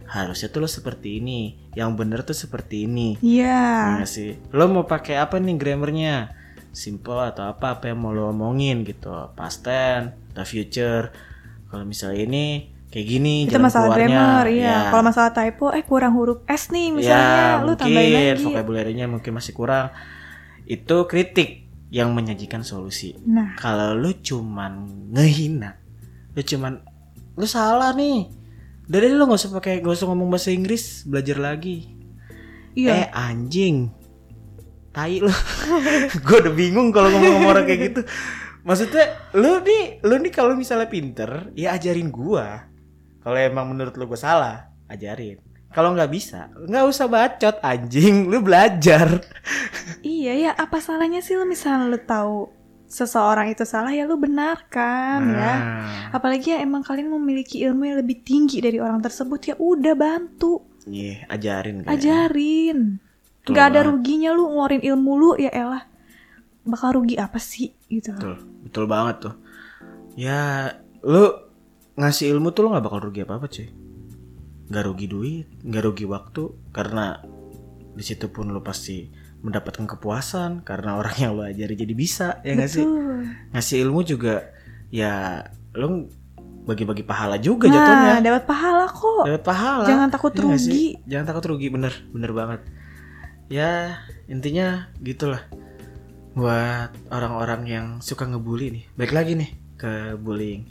Harusnya 0.07 0.51
tuh 0.51 0.63
lo 0.63 0.69
seperti 0.69 1.23
ini. 1.23 1.71
Yang 1.73 1.89
bener 1.95 2.19
tuh 2.27 2.35
seperti 2.35 2.85
ini. 2.85 3.15
Iya. 3.23 3.63
Ya 3.63 3.93
nggak 4.03 4.11
sih? 4.11 4.35
Lo 4.51 4.67
mau 4.67 4.83
pakai 4.83 5.15
apa 5.17 5.39
nih 5.39 5.55
grammarnya? 5.55 6.35
Simple 6.75 7.33
atau 7.33 7.47
apa? 7.47 7.79
Apa 7.79 7.89
yang 7.89 8.03
mau 8.03 8.11
lo 8.13 8.29
omongin 8.29 8.83
gitu? 8.83 9.09
Past 9.33 9.63
tense 9.65 10.13
atau 10.35 10.45
future. 10.45 11.09
Kalau 11.67 11.83
misalnya 11.83 12.23
ini 12.23 12.45
kayak 12.87 13.07
gini 13.07 13.33
itu 13.43 13.59
masalah 13.59 13.91
keluarnya. 13.91 14.07
grammar 14.07 14.45
iya. 14.47 14.63
Ya. 14.63 14.77
kalau 14.95 15.03
masalah 15.03 15.31
typo 15.35 15.65
eh 15.75 15.83
kurang 15.83 16.15
huruf 16.15 16.39
s 16.47 16.71
nih 16.71 16.87
ya 16.87 16.95
misalnya 16.95 17.43
lu 17.67 17.73
tambahin 17.75 18.07
mungkin 18.07 18.31
lagi. 18.31 18.45
vocabulary-nya 18.47 19.05
mungkin 19.11 19.31
masih 19.35 19.53
kurang. 19.53 19.91
Itu 20.67 21.07
kritik 21.07 21.67
yang 21.91 22.11
menyajikan 22.11 22.63
solusi. 22.63 23.15
Nah. 23.23 23.55
Kalau 23.59 23.95
lu 23.95 24.11
cuman 24.15 24.87
ngehina 25.15 25.79
lu 26.37 26.41
cuman 26.45 26.73
lu 27.33 27.47
salah 27.49 27.91
nih. 27.97 28.29
Dari 28.87 29.11
lu 29.11 29.27
nggak 29.27 29.41
usah 29.41 29.51
pakai 29.51 29.83
nggak 29.83 29.95
usah 29.97 30.07
ngomong 30.07 30.31
bahasa 30.31 30.53
Inggris 30.53 31.03
belajar 31.03 31.41
lagi. 31.41 31.89
Iya. 32.77 33.03
Eh 33.03 33.07
anjing. 33.11 33.89
Tai 34.93 35.17
lu. 35.17 35.33
Gue 36.25 36.37
udah 36.39 36.53
bingung 36.55 36.93
kalau 36.95 37.11
ngomong 37.11 37.41
sama 37.41 37.47
orang 37.57 37.65
kayak 37.67 37.81
gitu. 37.91 38.01
Maksudnya 38.63 39.05
lu 39.35 39.59
nih 39.63 40.03
lu 40.05 40.15
nih 40.21 40.31
kalau 40.31 40.53
misalnya 40.53 40.87
pinter 40.87 41.51
ya 41.55 41.75
ajarin 41.75 42.11
gua 42.11 42.66
kalau 43.27 43.39
emang 43.43 43.67
menurut 43.75 43.91
lu 43.99 44.07
gue 44.07 44.15
salah 44.15 44.71
ajarin. 44.87 45.43
Kalau 45.75 45.91
nggak 45.91 46.07
bisa 46.07 46.47
nggak 46.55 46.85
usah 46.87 47.11
bacot 47.11 47.59
anjing. 47.59 48.31
Lu 48.31 48.39
belajar. 48.39 49.19
Iya 49.99 50.31
ya 50.47 50.51
apa 50.55 50.79
salahnya 50.79 51.19
sih 51.19 51.35
lu 51.35 51.43
misalnya 51.43 51.91
lu 51.91 51.99
tahu 51.99 52.47
seseorang 52.87 53.51
itu 53.51 53.67
salah 53.67 53.91
ya 53.91 54.07
lu 54.07 54.15
benarkan 54.15 55.19
ya. 55.27 55.35
Nah, 55.35 55.55
apalagi 56.15 56.55
ya 56.55 56.63
emang 56.63 56.87
kalian 56.87 57.11
memiliki 57.11 57.59
ilmu 57.67 57.83
yang 57.83 57.99
lebih 57.99 58.23
tinggi 58.23 58.63
dari 58.63 58.79
orang 58.79 59.03
tersebut 59.03 59.39
ya 59.43 59.55
udah 59.59 59.91
bantu. 59.99 60.63
Iya 60.87 61.27
ajarin 61.27 61.83
kayaknya. 61.83 61.99
ajarin. 61.99 62.79
Nggak 63.43 63.65
ada 63.75 63.79
ruginya 63.91 64.31
lu 64.31 64.47
ngeluarin 64.47 64.83
ilmu 64.87 65.11
lu 65.19 65.29
ya 65.35 65.51
elah. 65.51 65.83
Bakal 66.63 67.03
rugi 67.03 67.19
apa 67.19 67.43
sih 67.43 67.75
gitu. 67.91 68.15
Betul 68.15 68.39
betul 68.63 68.85
banget 68.87 69.15
tuh. 69.19 69.35
Ya 70.15 70.71
lu 71.03 71.46
ngasih 71.97 72.29
ilmu 72.37 72.53
tuh 72.53 72.65
lu 72.65 72.77
nggak 72.77 72.85
bakal 72.85 72.99
rugi 73.01 73.25
apa 73.25 73.41
apa 73.41 73.47
cuy. 73.49 73.67
Nggak 74.69 74.83
rugi 74.85 75.05
duit 75.09 75.47
nggak 75.65 75.83
rugi 75.83 76.05
waktu 76.05 76.43
karena 76.69 77.19
di 77.97 78.03
situ 78.05 78.29
pun 78.29 78.53
lu 78.53 78.61
pasti 78.61 79.09
mendapatkan 79.41 79.85
kepuasan 79.85 80.61
karena 80.61 80.97
orang 80.97 81.15
yang 81.17 81.31
lu 81.33 81.41
ajari 81.45 81.73
jadi 81.73 81.93
bisa 81.97 82.27
ya 82.45 82.53
nggak 82.53 82.69
sih? 82.71 82.85
Ngasih 83.53 83.77
ilmu 83.89 84.05
juga 84.05 84.53
ya 84.93 85.41
lu 85.73 86.07
bagi-bagi 86.67 87.07
pahala 87.07 87.39
juga 87.39 87.71
nah 87.71 87.79
jatuhnya. 87.79 88.13
dapat 88.21 88.43
pahala 88.43 88.85
kok. 88.91 89.23
Dapat 89.23 89.43
pahala. 89.47 89.85
Jangan 89.87 90.07
takut 90.11 90.33
Ya 90.35 90.41
rugi. 90.43 90.83
jangan 91.07 91.25
takut 91.31 91.43
rugi 91.55 91.67
bener 91.71 91.93
bener 92.13 92.31
banget. 92.35 92.61
Ya 93.47 94.03
intinya 94.27 94.91
gitulah 94.99 95.41
buat 96.37 96.91
orang-orang 97.09 97.61
yang 97.65 97.85
suka 98.03 98.27
ngebully 98.29 98.69
nih. 98.69 98.83
Baik 98.99 99.15
lagi 99.15 99.33
nih 99.33 99.49
ke 99.79 100.13
bullying 100.19 100.67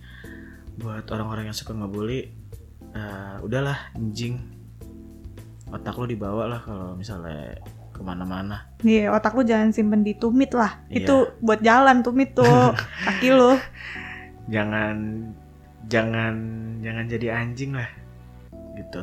buat 0.77 1.05
orang-orang 1.09 1.49
yang 1.49 1.57
suka 1.57 1.73
ngebully 1.73 2.29
eh, 2.93 3.37
udahlah 3.41 3.93
anjing 3.93 4.37
otak 5.67 5.97
lo 5.97 6.07
dibawa 6.07 6.47
lah 6.47 6.61
kalau 6.63 6.95
misalnya 6.95 7.59
ke 7.91 8.01
mana-mana 8.01 8.69
Iya, 8.85 9.09
otak 9.11 9.33
lu 9.35 9.43
jangan 9.43 9.73
simpen 9.73 10.05
di 10.05 10.13
tumit 10.15 10.53
lah. 10.53 10.85
Iya. 10.87 11.03
Itu 11.09 11.17
buat 11.41 11.65
jalan 11.65 12.05
tumit 12.05 12.37
tuh. 12.37 12.45
Kaki 13.09 13.29
lu. 13.33 13.57
jangan 14.47 15.27
jangan 15.91 16.35
jangan 16.79 17.05
jadi 17.11 17.35
anjing 17.35 17.75
lah 17.75 17.89
gitu 18.79 19.03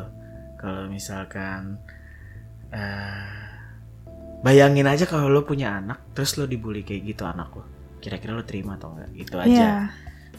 kalau 0.55 0.87
misalkan 0.87 1.75
eh 2.71 3.27
bayangin 4.39 4.87
aja 4.87 5.03
kalau 5.03 5.27
lo 5.27 5.43
punya 5.43 5.83
anak 5.83 5.99
terus 6.15 6.39
lo 6.39 6.47
dibully 6.47 6.83
kayak 6.83 7.03
gitu 7.11 7.27
anak 7.27 7.51
lo 7.51 7.67
kira-kira 7.99 8.31
lo 8.31 8.43
terima 8.43 8.79
atau 8.79 8.95
enggak 8.95 9.09
gitu 9.15 9.35
aja 9.35 9.51
Iya. 9.51 9.71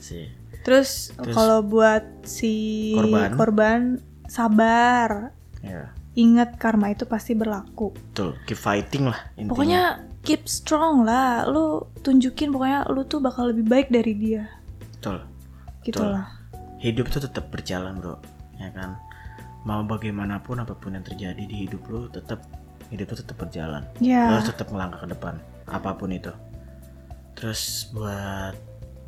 sih 0.01 0.25
Terus, 0.65 1.13
Terus- 1.13 1.31
kalau 1.31 1.61
buat 1.61 2.03
si 2.23 2.55
Korban. 2.95 3.31
korban 3.37 3.81
sabar. 4.27 5.31
ya 5.61 5.93
Ingat 6.15 6.57
karma 6.57 6.89
itu 6.89 7.05
pasti 7.05 7.33
berlaku. 7.33 7.91
betul 7.91 8.39
keep 8.45 8.57
fighting 8.57 9.05
lah 9.05 9.19
intinya 9.35 9.51
Pokoknya 9.51 9.83
keep 10.21 10.43
strong 10.45 11.03
lah. 11.03 11.45
Lu 11.45 11.65
tunjukin 11.99 12.49
pokoknya 12.49 12.87
lu 12.89 13.03
tuh 13.03 13.19
bakal 13.19 13.51
lebih 13.51 13.65
baik 13.65 13.89
dari 13.89 14.15
dia. 14.15 14.47
betul 14.91 15.21
Gitu 15.83 15.99
Betul. 15.99 16.11
lah. 16.13 16.27
hidup 16.79 17.09
tuh 17.09 17.21
tetap 17.21 17.49
berjalan 17.49 17.97
bro 17.97 18.17
ya 18.55 18.69
kan 18.71 18.97
mau 19.63 19.81
bagaimanapun 19.83 20.59
apa 20.59 20.73
pun 20.73 20.93
yang 20.93 21.03
terjadi 21.03 21.41
di 21.41 21.65
hidup 21.65 21.81
lo 21.87 22.07
tetap 22.07 22.45
hidup 22.87 23.09
tuh 23.11 23.19
tetap 23.19 23.37
berjalan 23.39 23.85
Ya. 23.99 24.29
harus 24.31 24.47
tetap 24.47 24.69
melangkah 24.69 25.01
ke 25.01 25.09
depan 25.11 25.41
apa 25.67 25.91
pun 25.93 26.09
itu 26.11 26.29
terus 27.35 27.89
buat 27.91 28.53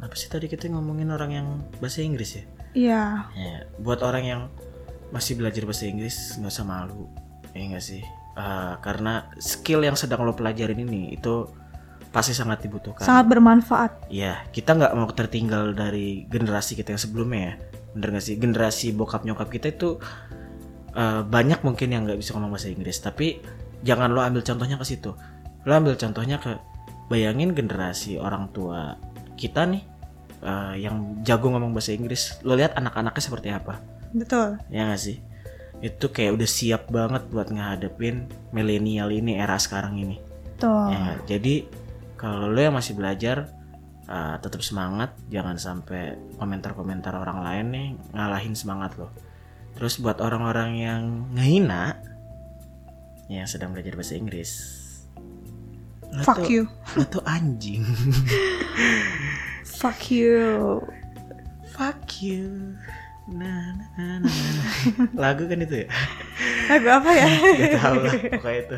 apa 0.01 0.15
sih 0.15 0.29
tadi 0.29 0.47
kita 0.47 0.69
ngomongin 0.69 1.09
orang 1.09 1.31
yang 1.33 1.49
bahasa 1.81 2.05
Inggris 2.05 2.37
ya? 2.37 2.45
Iya. 2.77 3.03
ya 3.33 3.57
buat 3.81 4.05
orang 4.05 4.25
yang 4.29 4.43
masih 5.09 5.41
belajar 5.41 5.65
bahasa 5.65 5.89
Inggris 5.89 6.37
nggak 6.37 6.53
usah 6.53 6.67
malu 6.69 7.09
ya 7.57 7.65
nggak 7.73 7.85
sih? 7.85 8.05
Eh, 8.37 8.75
karena 8.85 9.33
skill 9.41 9.81
yang 9.81 9.97
sedang 9.97 10.29
lo 10.29 10.37
pelajarin 10.37 10.77
ini 10.77 11.17
itu 11.17 11.49
pasti 12.13 12.37
sangat 12.37 12.69
dibutuhkan. 12.69 13.05
Sangat 13.05 13.33
bermanfaat. 13.33 14.13
ya 14.13 14.45
kita 14.53 14.77
nggak 14.77 14.93
mau 14.93 15.09
tertinggal 15.09 15.73
dari 15.73 16.29
generasi 16.29 16.77
kita 16.77 16.93
yang 16.93 17.01
sebelumnya 17.01 17.41
ya. 17.41 17.55
Bener 17.97 18.21
gak 18.21 18.25
sih? 18.29 18.37
Generasi 18.37 18.93
bokap 18.93 19.25
nyokap 19.25 19.49
kita 19.49 19.73
itu 19.73 19.97
eh, 20.93 21.23
banyak 21.25 21.65
mungkin 21.65 21.89
yang 21.97 22.05
nggak 22.05 22.21
bisa 22.21 22.37
ngomong 22.37 22.53
bahasa 22.53 22.69
Inggris. 22.69 23.01
Tapi 23.01 23.41
jangan 23.81 24.13
lo 24.13 24.21
ambil 24.21 24.45
contohnya 24.45 24.77
ke 24.77 24.85
situ. 24.85 25.17
Lo 25.65 25.73
ambil 25.73 25.97
contohnya 25.97 26.37
ke 26.37 26.61
bayangin 27.09 27.57
generasi 27.57 28.21
orang 28.21 28.53
tua 28.53 29.01
kita 29.39 29.69
nih 29.69 29.85
eh, 30.43 30.75
yang 30.83 31.21
jago 31.23 31.53
ngomong 31.53 31.77
bahasa 31.77 31.93
Inggris 31.93 32.41
lo 32.43 32.57
lihat 32.57 32.75
anak-anaknya 32.75 33.23
seperti 33.23 33.49
apa 33.53 33.79
Betul. 34.17 34.59
ya 34.73 34.89
nggak 34.89 35.01
sih 35.01 35.21
itu 35.85 36.09
kayak 36.09 36.41
udah 36.41 36.49
siap 36.49 36.89
banget 36.89 37.29
buat 37.29 37.53
ngehadepin 37.53 38.33
milenial 38.51 39.13
ini 39.13 39.37
era 39.37 39.61
sekarang 39.61 40.01
ini 40.01 40.17
Tuh. 40.57 40.89
Ya 40.89 41.21
jadi 41.29 41.69
kalau 42.17 42.49
lo 42.49 42.57
yang 42.57 42.73
masih 42.73 42.97
belajar 42.97 43.53
uh, 44.09 44.37
tetap 44.41 44.65
semangat, 44.65 45.13
jangan 45.29 45.61
sampai 45.61 46.17
komentar-komentar 46.41 47.13
orang 47.13 47.45
lain 47.45 47.67
nih 47.71 47.89
ngalahin 48.17 48.57
semangat 48.57 48.97
lo. 48.97 49.13
Terus 49.77 50.01
buat 50.01 50.25
orang-orang 50.25 50.71
yang 50.81 51.03
ngehina 51.37 52.01
yang 53.29 53.45
sedang 53.45 53.77
belajar 53.77 53.93
bahasa 53.99 54.17
Inggris. 54.17 54.51
Fuck 56.23 56.45
tuh- 56.45 56.49
you. 56.49 56.63
Lo 56.97 57.05
tuh 57.05 57.23
anjing. 57.27 57.83
Fuck 59.67 60.09
you. 60.09 60.81
Fuck 61.75 62.23
you. 62.23 62.77
Nah, 63.27 63.75
nah, 63.75 64.23
nah, 64.23 64.23
nah. 64.23 64.71
Lagu 65.19 65.51
kan 65.51 65.59
itu 65.59 65.83
ya? 65.83 65.89
Lagu 66.71 66.89
apa 66.89 67.11
ya? 67.11 67.27
Gak 67.59 67.71
tau 67.83 67.95
lah 67.99 68.15
pokoknya 68.15 68.61
itu 68.63 68.77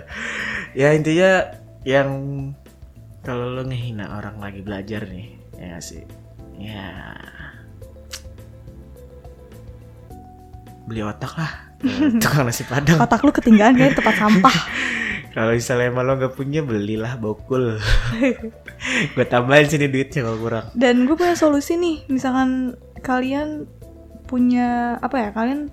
ya 0.72 0.88
intinya 0.96 1.30
yang 1.84 2.10
kalau 3.20 3.44
lo 3.52 3.64
ngehina 3.64 4.08
orang 4.08 4.40
lagi 4.40 4.60
belajar 4.60 5.04
nih 5.04 5.36
ya 5.56 5.64
nggak 5.72 5.84
sih 5.84 6.04
ya 6.56 7.12
beli 10.88 11.04
otak 11.04 11.32
lah 11.36 11.52
tukang 12.22 12.48
nasi 12.48 12.64
padang 12.64 12.98
Otak 12.98 13.20
lu 13.22 13.30
ketinggalan 13.30 13.76
kayak 13.76 13.94
tempat 13.94 14.14
sampah. 14.16 14.56
Kalau 15.38 15.54
misalnya 15.54 15.94
emang 15.94 16.02
lo 16.02 16.18
gak 16.18 16.34
punya 16.34 16.66
belilah 16.66 17.14
bokul. 17.14 17.78
gue 19.14 19.26
tambahin 19.30 19.70
sini 19.70 19.86
duitnya 19.86 20.26
kalau 20.26 20.38
kurang. 20.42 20.66
Dan 20.74 21.06
gue 21.06 21.14
punya 21.14 21.38
solusi 21.38 21.78
nih, 21.78 22.10
misalkan 22.10 22.74
kalian 23.06 23.70
punya 24.26 24.98
apa 24.98 25.14
ya, 25.14 25.28
kalian 25.30 25.70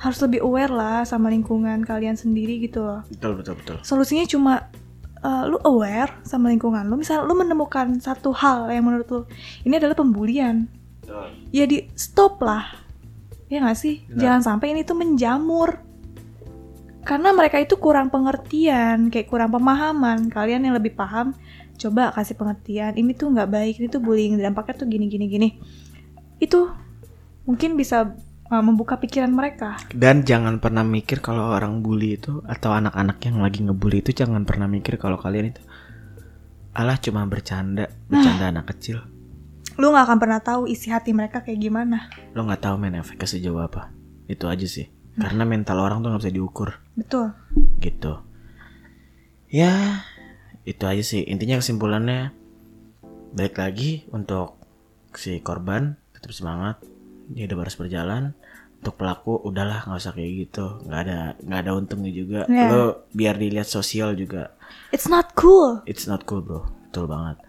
harus 0.00 0.18
lebih 0.24 0.40
aware 0.40 0.72
lah 0.72 1.04
sama 1.04 1.28
lingkungan 1.28 1.84
kalian 1.84 2.16
sendiri 2.16 2.64
gitu 2.64 2.80
loh. 2.80 3.04
Betul 3.12 3.36
betul 3.36 3.54
betul. 3.60 3.76
Solusinya 3.84 4.24
cuma 4.24 4.72
uh, 5.20 5.44
lu 5.44 5.60
aware 5.68 6.24
sama 6.24 6.48
lingkungan 6.48 6.88
lu. 6.88 6.96
Misal 6.96 7.28
lu 7.28 7.36
menemukan 7.36 7.98
satu 8.00 8.32
hal 8.32 8.72
yang 8.72 8.88
menurut 8.88 9.08
lu 9.12 9.20
ini 9.68 9.76
adalah 9.76 9.98
pembulian, 9.98 10.64
Betul. 11.04 11.28
ya 11.52 11.68
di 11.68 11.84
stop 11.92 12.40
lah. 12.40 12.72
Ya 13.52 13.60
nggak 13.60 13.78
sih? 13.78 14.00
Benar. 14.08 14.16
Jangan 14.16 14.40
sampai 14.54 14.72
ini 14.72 14.80
tuh 14.86 14.96
menjamur. 14.96 15.87
Karena 17.08 17.32
mereka 17.32 17.56
itu 17.56 17.80
kurang 17.80 18.12
pengertian, 18.12 19.08
kayak 19.08 19.32
kurang 19.32 19.48
pemahaman. 19.48 20.28
Kalian 20.28 20.68
yang 20.68 20.76
lebih 20.76 20.92
paham, 20.92 21.32
coba 21.80 22.12
kasih 22.12 22.36
pengertian. 22.36 22.92
Ini 23.00 23.16
tuh 23.16 23.32
nggak 23.32 23.48
baik, 23.48 23.74
ini 23.80 23.88
tuh 23.88 24.04
bullying, 24.04 24.36
dampaknya 24.36 24.84
tuh 24.84 24.86
gini 24.92 25.08
gini 25.08 25.24
gini. 25.24 25.48
Itu 26.36 26.68
mungkin 27.48 27.80
bisa 27.80 28.12
uh, 28.52 28.60
membuka 28.60 29.00
pikiran 29.00 29.32
mereka. 29.32 29.80
Dan 29.88 30.20
jangan 30.20 30.60
pernah 30.60 30.84
mikir 30.84 31.24
kalau 31.24 31.48
orang 31.48 31.80
bully 31.80 32.20
itu 32.20 32.44
atau 32.44 32.76
anak-anak 32.76 33.16
yang 33.24 33.40
lagi 33.40 33.64
ngebully 33.64 34.04
itu 34.04 34.12
jangan 34.12 34.44
pernah 34.44 34.68
mikir 34.68 35.00
kalau 35.00 35.16
kalian 35.16 35.56
itu 35.56 35.64
alah 36.76 37.00
cuma 37.00 37.24
bercanda, 37.24 37.88
bercanda 38.04 38.52
anak 38.52 38.76
kecil. 38.76 39.00
Lu 39.80 39.96
nggak 39.96 40.12
akan 40.12 40.18
pernah 40.20 40.44
tahu 40.44 40.68
isi 40.68 40.92
hati 40.92 41.16
mereka 41.16 41.40
kayak 41.40 41.56
gimana. 41.56 42.12
Lo 42.36 42.44
nggak 42.44 42.68
tahu 42.68 42.76
men 42.76 43.00
efeknya 43.00 43.24
sejauh 43.24 43.64
apa. 43.64 43.96
Itu 44.28 44.44
aja 44.44 44.68
sih. 44.68 44.92
Karena 45.16 45.48
mental 45.48 45.80
orang 45.80 46.04
tuh 46.04 46.12
nggak 46.12 46.22
bisa 46.28 46.36
diukur 46.36 46.70
Betul. 46.98 47.30
gitu. 47.78 48.18
Ya, 49.48 50.02
itu 50.66 50.82
aja 50.84 51.00
sih. 51.00 51.22
Intinya 51.24 51.62
kesimpulannya 51.62 52.34
baik 53.32 53.56
lagi 53.56 54.04
untuk 54.10 54.58
si 55.14 55.38
korban 55.40 55.94
tetap 56.12 56.34
semangat. 56.34 56.82
Dia 57.30 57.46
udah 57.46 57.64
harus 57.64 57.78
berjalan. 57.78 58.34
Untuk 58.78 58.94
pelaku 58.94 59.42
udahlah 59.42 59.86
nggak 59.86 59.98
usah 59.98 60.14
kayak 60.14 60.32
gitu. 60.46 60.66
nggak 60.86 61.00
ada 61.06 61.18
nggak 61.38 61.60
ada 61.64 61.72
untungnya 61.78 62.12
juga. 62.12 62.40
Ya. 62.50 62.68
Lo 62.68 63.08
biar 63.14 63.38
dilihat 63.38 63.70
sosial 63.70 64.18
juga. 64.18 64.52
It's 64.90 65.08
not 65.08 65.32
cool. 65.38 65.80
It's 65.86 66.04
not 66.10 66.26
cool 66.26 66.42
bro. 66.42 66.66
Betul 66.90 67.08
banget. 67.08 67.40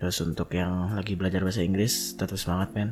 Terus 0.00 0.16
untuk 0.20 0.52
yang 0.52 0.92
lagi 0.92 1.14
belajar 1.16 1.40
bahasa 1.40 1.62
Inggris 1.62 2.18
tetap 2.18 2.36
semangat 2.36 2.74
men. 2.74 2.90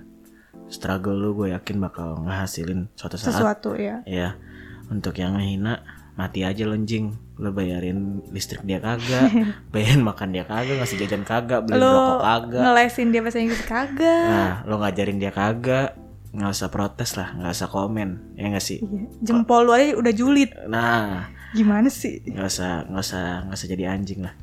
Struggle 0.72 1.18
lu 1.18 1.37
gue 1.37 1.53
yakin 1.53 1.77
bakal 1.83 2.20
ngehasilin 2.25 2.88
suatu 2.96 3.20
saat. 3.20 3.37
Sesuatu 3.37 3.77
ya. 3.77 4.01
Ya, 4.09 4.40
untuk 4.88 5.20
yang 5.20 5.37
ngehina 5.37 5.85
mati 6.12 6.44
aja 6.44 6.64
lonjing. 6.64 7.12
Lo 7.37 7.51
bayarin 7.51 8.22
listrik 8.31 8.62
dia 8.62 8.79
kagak, 8.79 9.33
bayarin 9.72 10.01
makan 10.01 10.31
dia 10.31 10.44
kagak, 10.44 10.79
ngasih 10.79 10.98
jajan 11.01 11.25
kagak, 11.25 11.64
beli 11.64 11.81
rokok 11.81 11.90
Lo 11.90 12.20
kagak. 12.20 12.62
ngelesin 12.62 13.09
dia 13.11 13.20
bahasa 13.20 13.38
Inggris 13.40 13.64
kagak. 13.64 14.27
Nah, 14.29 14.53
lo 14.64 14.79
ngajarin 14.79 15.18
dia 15.18 15.33
kagak, 15.33 15.96
nggak 16.31 16.51
usah 16.51 16.68
protes 16.68 17.16
lah, 17.16 17.35
nggak 17.35 17.53
usah 17.53 17.68
komen, 17.68 18.37
ya 18.37 18.46
nggak 18.48 18.62
sih? 18.62 18.79
Iya, 18.79 19.03
Jempol 19.20 19.66
lu 19.66 19.72
aja 19.72 19.96
udah 19.96 20.12
julid. 20.12 20.51
Nah, 20.68 21.33
Gimana 21.53 21.88
sih? 21.88 22.22
nggak 22.25 22.46
usah 22.46 22.87
nggak 22.87 23.05
usah 23.05 23.25
nggak 23.44 23.59
usah 23.59 23.68
jadi 23.68 23.85
anjing 23.90 24.20
lah. 24.22 24.35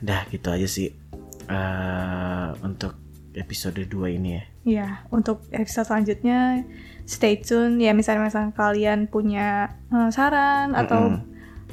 Dah 0.00 0.24
gitu 0.28 0.48
aja 0.48 0.64
sih 0.64 0.88
eh 1.44 2.48
untuk 2.62 2.94
episode 3.32 3.80
2 3.80 4.16
ini 4.16 4.30
ya. 4.32 4.44
Ya, 4.60 4.88
untuk 5.08 5.44
episode 5.50 5.88
selanjutnya 5.88 6.62
stay 7.10 7.34
tune 7.36 7.76
ya 7.76 7.90
misalnya 7.90 8.22
misalnya 8.24 8.54
kalian 8.54 9.04
punya 9.04 9.48
eh, 9.88 10.08
saran 10.08 10.72
atau 10.72 11.18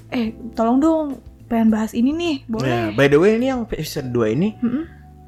eh 0.09 0.27
tolong 0.51 0.79
dong 0.79 1.05
pengen 1.45 1.69
bahas 1.69 1.93
ini 1.93 2.11
nih, 2.11 2.35
Ya, 2.39 2.49
boleh. 2.49 2.81
by 2.91 3.05
the 3.05 3.15
way 3.15 3.35
ini 3.35 3.47
yang 3.47 3.63
episode 3.63 4.09
2 4.09 4.33
ini 4.33 4.57
Mm-mm. 4.57 4.83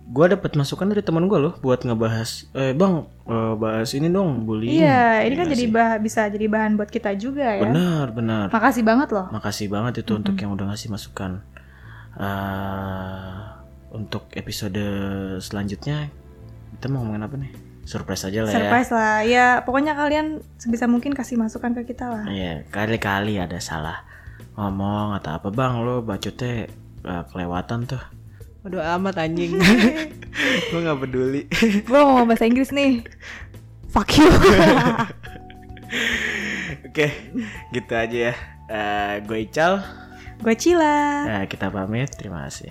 gue 0.09 0.25
dapat 0.27 0.51
masukan 0.53 0.89
dari 0.89 0.99
teman 0.99 1.25
gue 1.25 1.37
loh 1.37 1.53
buat 1.57 1.79
ngebahas 1.79 2.49
eh 2.51 2.73
bang 2.73 3.05
eh, 3.23 3.53
bahas 3.55 3.93
ini 3.93 4.09
dong 4.09 4.43
bullying. 4.43 4.81
Iya, 4.81 5.21
ini 5.21 5.31
Ya 5.31 5.37
kan 5.37 5.45
nggak 5.45 5.53
jadi 5.53 5.65
bah 5.69 5.91
bisa 5.95 6.21
jadi 6.25 6.45
bahan 6.45 6.73
buat 6.73 6.89
kita 6.89 7.13
juga 7.13 7.45
ya. 7.45 7.61
benar 7.61 8.11
benar. 8.11 8.45
Makasih 8.49 8.81
banget 8.81 9.13
loh. 9.13 9.29
Makasih 9.29 9.69
banget 9.69 10.01
itu 10.01 10.11
untuk 10.11 10.33
yang 10.33 10.51
udah 10.51 10.65
ngasih 10.67 10.89
masukan. 10.89 11.39
Eh, 12.19 13.33
untuk 13.91 14.27
episode 14.33 14.81
selanjutnya 15.39 16.09
kita 16.73 16.85
mau 16.87 16.99
ngomongin 16.99 17.23
apa 17.23 17.35
nih? 17.37 17.51
Surprise 17.89 18.29
aja 18.29 18.45
lah 18.45 18.53
ya. 18.53 18.57
Surprise 18.61 18.89
lah. 18.93 19.15
Ya, 19.25 19.47
pokoknya 19.65 19.97
kalian 19.97 20.45
sebisa 20.61 20.85
mungkin 20.85 21.17
kasih 21.17 21.41
masukan 21.41 21.73
ke 21.73 21.89
kita 21.89 22.05
lah. 22.05 22.29
Iya, 22.29 22.69
kali-kali 22.69 23.41
ada 23.41 23.57
salah 23.57 24.05
ngomong 24.53 25.17
atau 25.17 25.41
apa 25.41 25.49
bang 25.49 25.81
lo 25.81 26.05
bacotnya 26.05 26.69
eh, 27.01 27.23
kelewatan 27.33 27.89
tuh. 27.89 28.03
Waduh 28.61 28.85
amat 28.99 29.25
anjing. 29.25 29.57
Gue 30.69 30.79
nggak 30.85 30.99
peduli. 31.01 31.41
Gue 31.81 31.97
mau 31.97 32.13
ngomong 32.13 32.29
bahasa 32.29 32.45
Inggris 32.45 32.69
nih. 32.69 33.01
Fuck 33.89 34.21
you. 34.21 34.29
Oke, 36.85 37.09
gitu 37.73 37.93
aja 37.97 38.17
ya. 38.29 38.33
Eh 38.69 39.13
gue 39.25 39.49
Ical. 39.49 39.81
Gue 40.45 40.53
Cila. 40.53 41.25
Nah, 41.25 41.43
kita 41.49 41.73
pamit. 41.73 42.13
Terima 42.13 42.45
kasih. 42.45 42.69